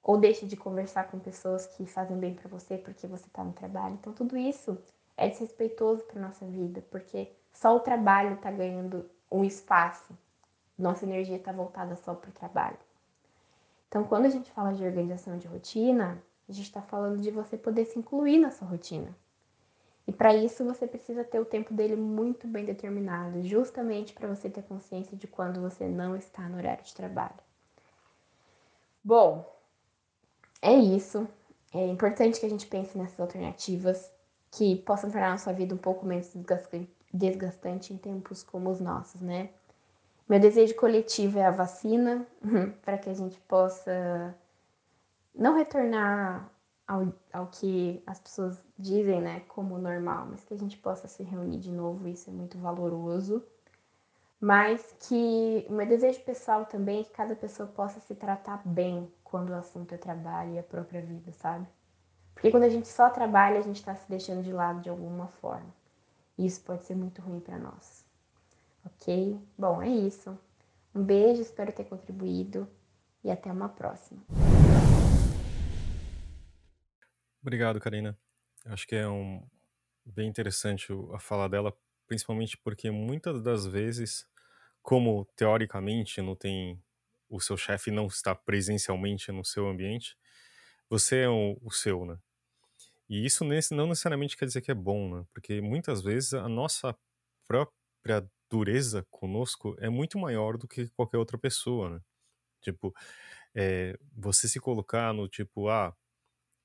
[0.04, 3.54] ou deixa de conversar com pessoas que fazem bem para você porque você está no
[3.54, 3.96] trabalho.
[3.96, 4.78] Então tudo isso
[5.16, 10.18] é desrespeitoso para nossa vida, porque só o trabalho está ganhando um espaço.
[10.78, 12.78] Nossa energia está voltada só para o trabalho.
[13.88, 17.56] Então, quando a gente fala de organização de rotina, a gente está falando de você
[17.56, 19.16] poder se incluir na sua rotina.
[20.08, 24.50] E para isso você precisa ter o tempo dele muito bem determinado, justamente para você
[24.50, 27.38] ter consciência de quando você não está no horário de trabalho.
[29.04, 29.53] Bom,
[30.64, 31.28] é isso.
[31.74, 34.10] É importante que a gente pense nessas alternativas
[34.50, 36.32] que possam tornar a sua vida um pouco menos
[37.14, 39.50] desgastante em tempos como os nossos, né?
[40.30, 42.26] Meu desejo coletivo é a vacina,
[42.84, 44.34] para que a gente possa
[45.36, 46.50] não retornar
[46.88, 51.24] ao, ao que as pessoas dizem, né, como normal, mas que a gente possa se
[51.24, 53.44] reunir de novo, isso é muito valoroso.
[54.40, 59.12] Mas que o meu desejo pessoal também é que cada pessoa possa se tratar bem
[59.34, 61.68] quando o assunto é trabalho e a própria vida, sabe?
[62.36, 65.28] Porque quando a gente só trabalha, a gente está se deixando de lado de alguma
[65.28, 65.74] forma.
[66.38, 68.06] E isso pode ser muito ruim para nós.
[68.86, 69.42] Ok?
[69.58, 70.38] Bom, é isso.
[70.94, 72.70] Um beijo, espero ter contribuído
[73.24, 74.22] e até uma próxima.
[77.42, 78.16] Obrigado, Karina.
[78.68, 79.44] Acho que é um
[80.06, 81.76] bem interessante a fala dela,
[82.06, 84.30] principalmente porque muitas das vezes,
[84.84, 86.80] como teoricamente não tem
[87.34, 90.16] o seu chefe não está presencialmente no seu ambiente,
[90.90, 92.18] você é o, o seu, né?
[93.10, 95.26] E isso não necessariamente quer dizer que é bom, né?
[95.34, 96.96] Porque muitas vezes a nossa
[97.48, 102.02] própria dureza conosco é muito maior do que qualquer outra pessoa, né?
[102.62, 102.94] Tipo,
[103.56, 105.96] é, você se colocar no tipo, ah,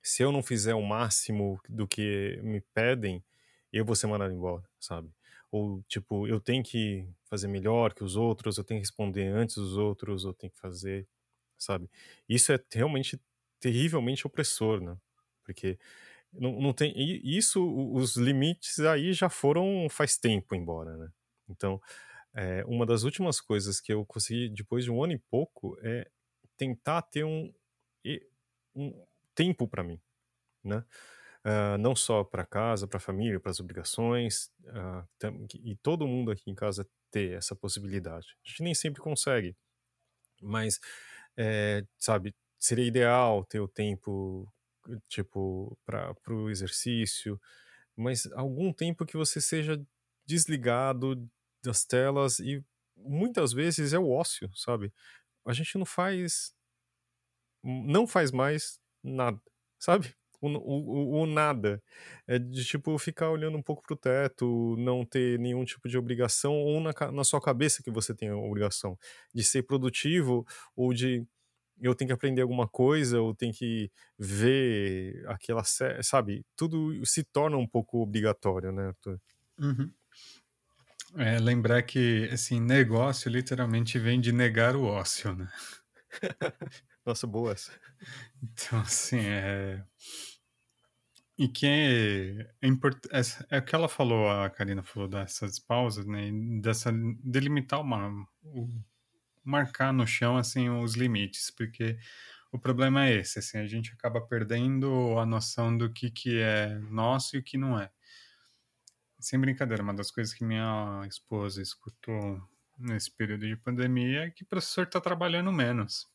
[0.03, 3.25] se eu não fizer o máximo do que me pedem,
[3.73, 5.11] eu vou ser mandado embora, sabe?
[5.51, 9.57] Ou, tipo, eu tenho que fazer melhor que os outros, eu tenho que responder antes
[9.57, 11.09] dos outros, eu tenho que fazer,
[11.59, 11.91] sabe?
[12.29, 13.21] Isso é realmente
[13.61, 14.97] terrivelmente opressor, né?
[15.45, 15.79] Porque
[16.33, 16.95] não, não tem.
[17.25, 17.63] Isso,
[17.95, 21.11] os limites aí já foram faz tempo embora, né?
[21.49, 21.81] Então,
[22.35, 26.09] é, uma das últimas coisas que eu consegui, depois de um ano e pouco, é
[26.57, 27.53] tentar ter um,
[28.75, 30.01] um tempo para mim,
[30.65, 30.85] né?
[31.49, 35.09] Uh, não só para casa, para a família, para as obrigações, uh,
[35.65, 38.37] e todo mundo aqui em casa ter essa possibilidade.
[38.45, 39.57] A gente nem sempre consegue,
[40.43, 40.79] mas,
[41.37, 44.53] é, sabe, seria ideal ter o tempo,
[45.09, 47.41] tipo, para o exercício,
[47.97, 49.81] mas algum tempo que você seja
[50.27, 51.29] desligado
[51.65, 52.63] das telas e
[52.97, 54.93] muitas vezes é o ócio, sabe?
[55.47, 56.55] A gente não faz
[57.63, 59.41] não faz mais nada,
[59.79, 60.15] sabe?
[60.41, 61.83] O, o, o, nada.
[62.27, 66.55] É de, tipo, ficar olhando um pouco pro teto, não ter nenhum tipo de obrigação,
[66.55, 68.99] ou na, na sua cabeça que você tem a obrigação
[69.35, 71.27] de ser produtivo, ou de
[71.81, 76.45] eu tenho que aprender alguma coisa, ou tenho que ver aquela série, sabe?
[76.57, 79.21] Tudo se torna um pouco obrigatório, né, Arthur?
[79.59, 79.93] Uhum.
[81.17, 85.49] É, lembrar que, assim, negócio literalmente vem de negar o ócio, né?
[87.09, 87.73] Nossa, boa essa.
[88.43, 89.83] Então, assim, é.
[91.39, 93.09] E que é, é importante.
[93.49, 96.31] É, o que ela falou, a Karina falou dessas pausas, né?
[96.61, 96.93] Dessa,
[97.25, 98.13] delimitar uma.
[99.43, 101.99] Marcar no chão, assim, os limites, porque
[102.53, 106.79] o problema é esse, assim, a gente acaba perdendo a noção do que, que é
[106.91, 107.91] nosso e o que não é.
[109.19, 112.39] Sem brincadeira, uma das coisas que minha esposa escutou
[112.79, 116.07] nesse período de pandemia é que o professor está trabalhando menos.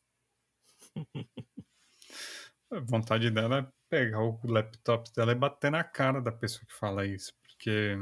[2.70, 6.74] A vontade dela é pegar o laptop dela e bater na cara da pessoa que
[6.74, 7.32] fala isso.
[7.42, 7.96] Porque,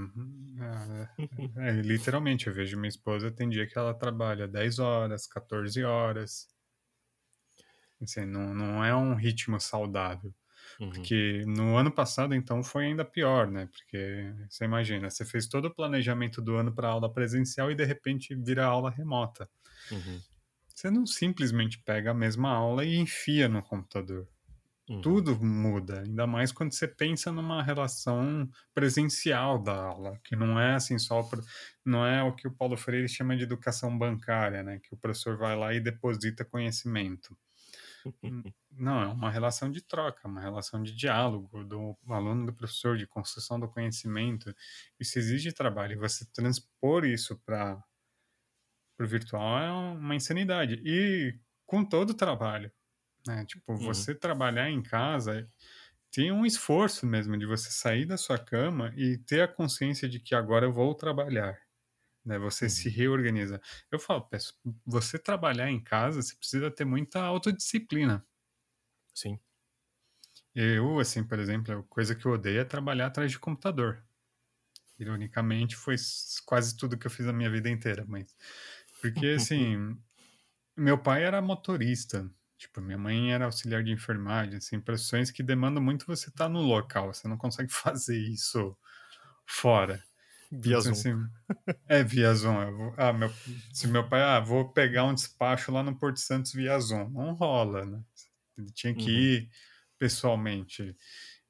[1.58, 5.82] é, é, literalmente, eu vejo minha esposa, tem dia que ela trabalha 10 horas, 14
[5.82, 6.48] horas.
[8.00, 10.34] Assim, não, não é um ritmo saudável.
[10.80, 10.90] Uhum.
[10.90, 13.66] Porque no ano passado, então, foi ainda pior, né?
[13.66, 17.84] Porque você imagina, você fez todo o planejamento do ano para aula presencial e de
[17.84, 19.48] repente vira aula remota.
[19.90, 20.20] Uhum.
[20.82, 24.26] Você não simplesmente pega a mesma aula e enfia no computador.
[24.88, 25.00] Uhum.
[25.00, 30.74] Tudo muda, ainda mais quando você pensa numa relação presencial da aula, que não é
[30.74, 31.24] assim só
[31.86, 35.36] não é o que o Paulo Freire chama de educação bancária, né, que o professor
[35.38, 37.38] vai lá e deposita conhecimento.
[38.72, 43.06] não, é uma relação de troca, uma relação de diálogo do aluno do professor, de
[43.06, 44.52] construção do conhecimento.
[44.98, 47.80] Isso exige trabalho, e você transpor isso para
[49.04, 50.80] o virtual é uma insanidade.
[50.84, 52.70] E com todo o trabalho.
[53.26, 53.44] Né?
[53.46, 53.78] Tipo, uhum.
[53.78, 55.48] você trabalhar em casa
[56.10, 60.20] tem um esforço mesmo de você sair da sua cama e ter a consciência de
[60.20, 61.58] que agora eu vou trabalhar.
[62.24, 62.38] Né?
[62.38, 62.70] Você uhum.
[62.70, 63.60] se reorganiza.
[63.90, 68.24] Eu falo, peço, você trabalhar em casa, você precisa ter muita autodisciplina.
[69.14, 69.38] Sim.
[70.54, 74.04] Eu, assim, por exemplo, a coisa que eu odeio é trabalhar atrás de computador.
[74.98, 75.96] Ironicamente, foi
[76.44, 78.36] quase tudo que eu fiz a minha vida inteira, mas
[79.02, 79.98] porque assim,
[80.76, 85.82] meu pai era motorista, tipo, minha mãe era auxiliar de enfermagem, assim, profissões que demandam
[85.82, 88.76] muito você estar tá no local, você não consegue fazer isso
[89.44, 90.02] fora.
[90.54, 90.92] Via então, Zoom.
[90.92, 91.28] Assim,
[91.88, 92.76] é via Zoom.
[92.76, 93.32] Vou, ah, meu,
[93.72, 97.32] se meu pai, ah, vou pegar um despacho lá no Porto Santos via Zoom, não
[97.32, 98.02] rola, né?
[98.58, 99.18] Ele tinha que uhum.
[99.18, 99.50] ir
[99.98, 100.94] pessoalmente.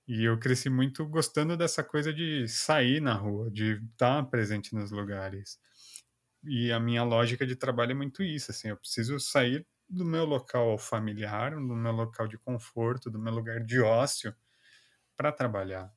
[0.07, 4.92] E eu cresci muito gostando dessa coisa de sair na rua, de estar presente nos
[4.92, 5.59] lugares.
[6.45, 10.24] E a minha lógica de trabalho é muito isso, assim, eu preciso sair do meu
[10.24, 14.34] local familiar, do meu local de conforto, do meu lugar de ócio
[15.16, 15.93] para trabalhar.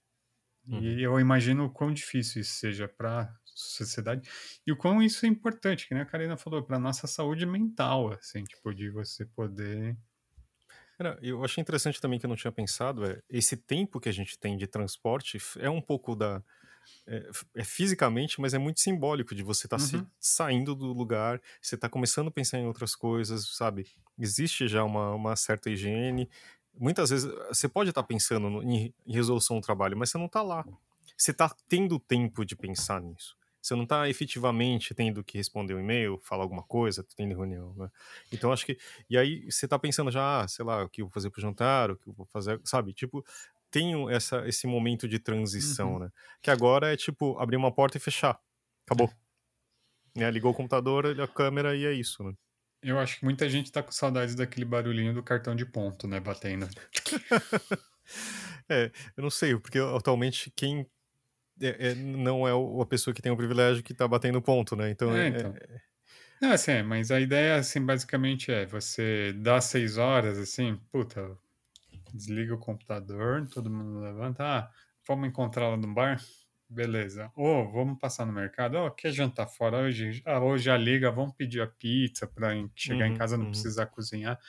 [0.67, 0.81] Uhum.
[0.81, 4.29] E eu imagino o quão difícil isso seja para a sociedade
[4.65, 8.11] e o quão isso é importante, que nem a Karina falou, para nossa saúde mental,
[8.13, 9.97] assim, tipo, de você poder
[11.21, 14.39] eu achei interessante também que eu não tinha pensado, é esse tempo que a gente
[14.39, 16.41] tem de transporte é um pouco da.
[17.07, 20.05] É, é fisicamente, mas é muito simbólico de você estar tá uhum.
[20.19, 23.87] saindo do lugar, você está começando a pensar em outras coisas, sabe?
[24.17, 26.29] Existe já uma, uma certa higiene.
[26.77, 30.25] Muitas vezes você pode estar tá pensando no, em resolução do trabalho, mas você não
[30.25, 30.65] está lá.
[31.17, 33.37] Você está tendo tempo de pensar nisso.
[33.65, 37.89] Você não está efetivamente tendo que responder um e-mail, falar alguma coisa, tendo reunião, né?
[38.31, 38.77] Então acho que.
[39.09, 41.41] E aí você está pensando já, ah, sei lá, o que eu vou fazer pro
[41.41, 42.93] jantar, o que eu vou fazer, sabe?
[42.93, 43.25] Tipo,
[43.75, 45.99] tem essa, esse momento de transição, uhum.
[45.99, 46.09] né?
[46.41, 48.39] Que agora é tipo abrir uma porta e fechar.
[48.85, 49.11] Acabou.
[50.15, 50.21] É.
[50.21, 50.31] Né?
[50.31, 52.33] Ligou o computador, a câmera e é isso, né?
[52.81, 56.21] Eu acho que muita gente tá com saudades daquele barulhinho do cartão de ponto, né?
[56.21, 56.69] Batendo.
[58.69, 60.87] é, eu não sei, porque atualmente quem
[61.59, 62.51] é, é, não é
[62.81, 64.89] a pessoa que tem o privilégio que tá batendo ponto, né?
[64.89, 65.53] Então, é, é então.
[65.53, 65.81] É,
[66.41, 71.37] não, assim, é, mas a ideia, assim, basicamente é você dá seis horas, assim, puta,
[72.15, 74.71] desliga o computador, todo mundo levanta, ah,
[75.07, 76.19] vamos encontrar lá no bar?
[76.67, 77.31] Beleza.
[77.35, 78.77] Ou oh, vamos passar no mercado?
[78.77, 80.21] Oh, quer jantar fora hoje?
[80.25, 83.51] Ah, hoje já liga, vamos pedir a pizza para chegar uhum, em casa não uhum.
[83.51, 84.39] precisar cozinhar.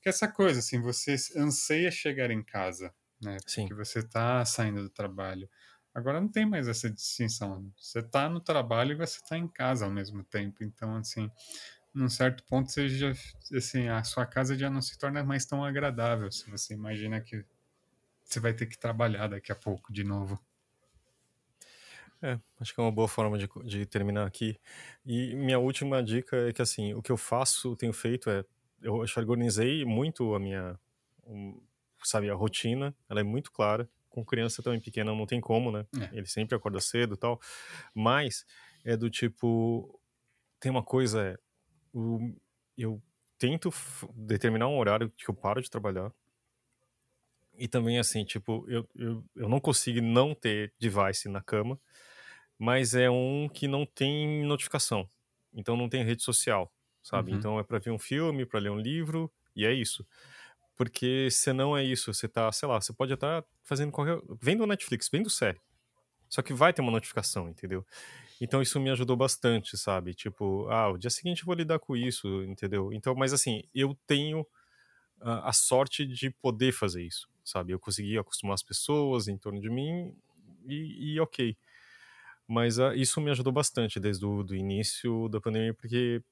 [0.00, 2.92] Que essa coisa, assim, você anseia chegar em casa,
[3.22, 3.38] né?
[3.46, 3.62] Sim.
[3.62, 5.48] Porque você tá saindo do trabalho.
[5.94, 7.70] Agora não tem mais essa distinção.
[7.76, 10.64] Você está no trabalho e você está em casa ao mesmo tempo.
[10.64, 11.30] Então, assim,
[11.94, 13.12] num certo ponto, você já,
[13.54, 16.30] assim, a sua casa já não se torna mais tão agradável.
[16.30, 17.44] Se você imagina que
[18.24, 20.40] você vai ter que trabalhar daqui a pouco de novo.
[22.22, 24.58] É, acho que é uma boa forma de, de terminar aqui.
[25.04, 28.44] E minha última dica é que, assim, o que eu faço, tenho feito é,
[28.80, 30.78] eu organizei muito a minha,
[32.02, 35.86] sabe, a rotina, ela é muito clara com criança também pequena não tem como, né?
[35.98, 36.18] É.
[36.18, 37.40] Ele sempre acorda cedo e tal.
[37.94, 38.44] Mas
[38.84, 39.98] é do tipo.
[40.60, 41.38] Tem uma coisa, é.
[41.92, 42.34] O,
[42.76, 43.02] eu
[43.38, 43.72] tento
[44.14, 46.12] determinar um horário que eu paro de trabalhar.
[47.58, 51.78] E também, assim, tipo, eu, eu, eu não consigo não ter device na cama,
[52.58, 55.08] mas é um que não tem notificação.
[55.52, 56.72] Então não tem rede social,
[57.02, 57.32] sabe?
[57.32, 57.38] Uhum.
[57.38, 60.06] Então é para ver um filme, para ler um livro, e é isso.
[60.76, 64.20] Porque senão é isso, você tá, sei lá, você pode estar fazendo qualquer.
[64.40, 65.60] vendo Netflix, vendo série.
[66.32, 67.84] Só que vai ter uma notificação, entendeu?
[68.40, 70.14] Então isso me ajudou bastante, sabe?
[70.14, 72.90] Tipo, ah, o dia seguinte eu vou lidar com isso, entendeu?
[72.90, 74.46] Então, mas assim, eu tenho
[75.20, 77.74] a, a sorte de poder fazer isso, sabe?
[77.74, 80.16] Eu consegui acostumar as pessoas em torno de mim
[80.66, 81.54] e, e ok.
[82.48, 86.22] Mas uh, isso me ajudou bastante desde o do início da pandemia, porque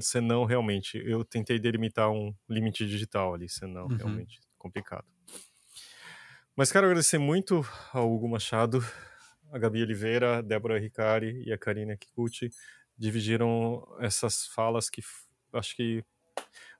[0.00, 3.96] senão realmente eu tentei delimitar um limite digital ali, senão uhum.
[3.96, 5.04] realmente complicado.
[6.54, 8.84] Mas quero agradecer muito ao Hugo Machado,
[9.50, 12.50] a Gabi Oliveira, a Débora Ricari e a Karina Kikuchi
[12.96, 15.00] dividiram essas falas que
[15.54, 16.04] acho que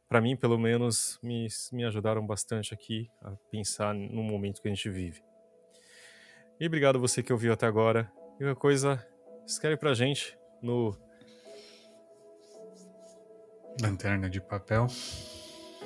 [0.07, 4.75] para mim pelo menos me, me ajudaram bastante aqui a pensar no momento que a
[4.75, 5.23] gente vive.
[6.61, 8.13] E obrigado você que ouviu até agora.
[8.39, 9.03] E uma coisa,
[9.47, 10.95] escreve pra gente no
[13.81, 14.87] Lanterna de papel.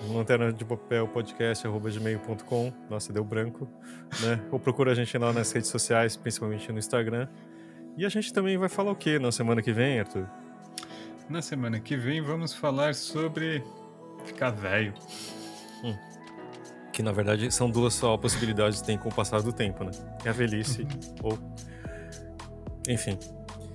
[0.08, 2.72] Lanterna de papel podcast gmail.com.
[2.88, 3.68] Nossa, deu branco.
[4.20, 4.40] Né?
[4.50, 7.28] Ou procura a gente lá nas redes sociais, principalmente no Instagram.
[7.96, 10.26] E a gente também vai falar o que na semana que vem, Arthur?
[11.28, 13.64] Na semana que vem vamos falar sobre
[14.24, 14.92] ficar velho.
[15.82, 15.96] Hum.
[16.92, 19.90] Que na verdade são duas só possibilidades que tem com o passar do tempo, né?
[20.24, 20.86] É a velhice
[21.22, 21.38] ou.
[22.86, 23.18] Enfim.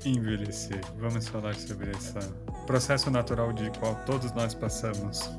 [0.06, 0.82] Envelhecer.
[0.98, 2.20] Vamos falar sobre essa
[2.66, 5.30] processo natural de qual todos nós passamos.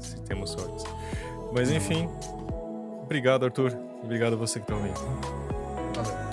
[0.00, 0.84] Se temos sorte.
[1.52, 2.08] Mas enfim,
[3.02, 3.72] obrigado, Arthur.
[4.02, 5.00] Obrigado a você que está ouvindo.
[5.94, 6.25] Valeu.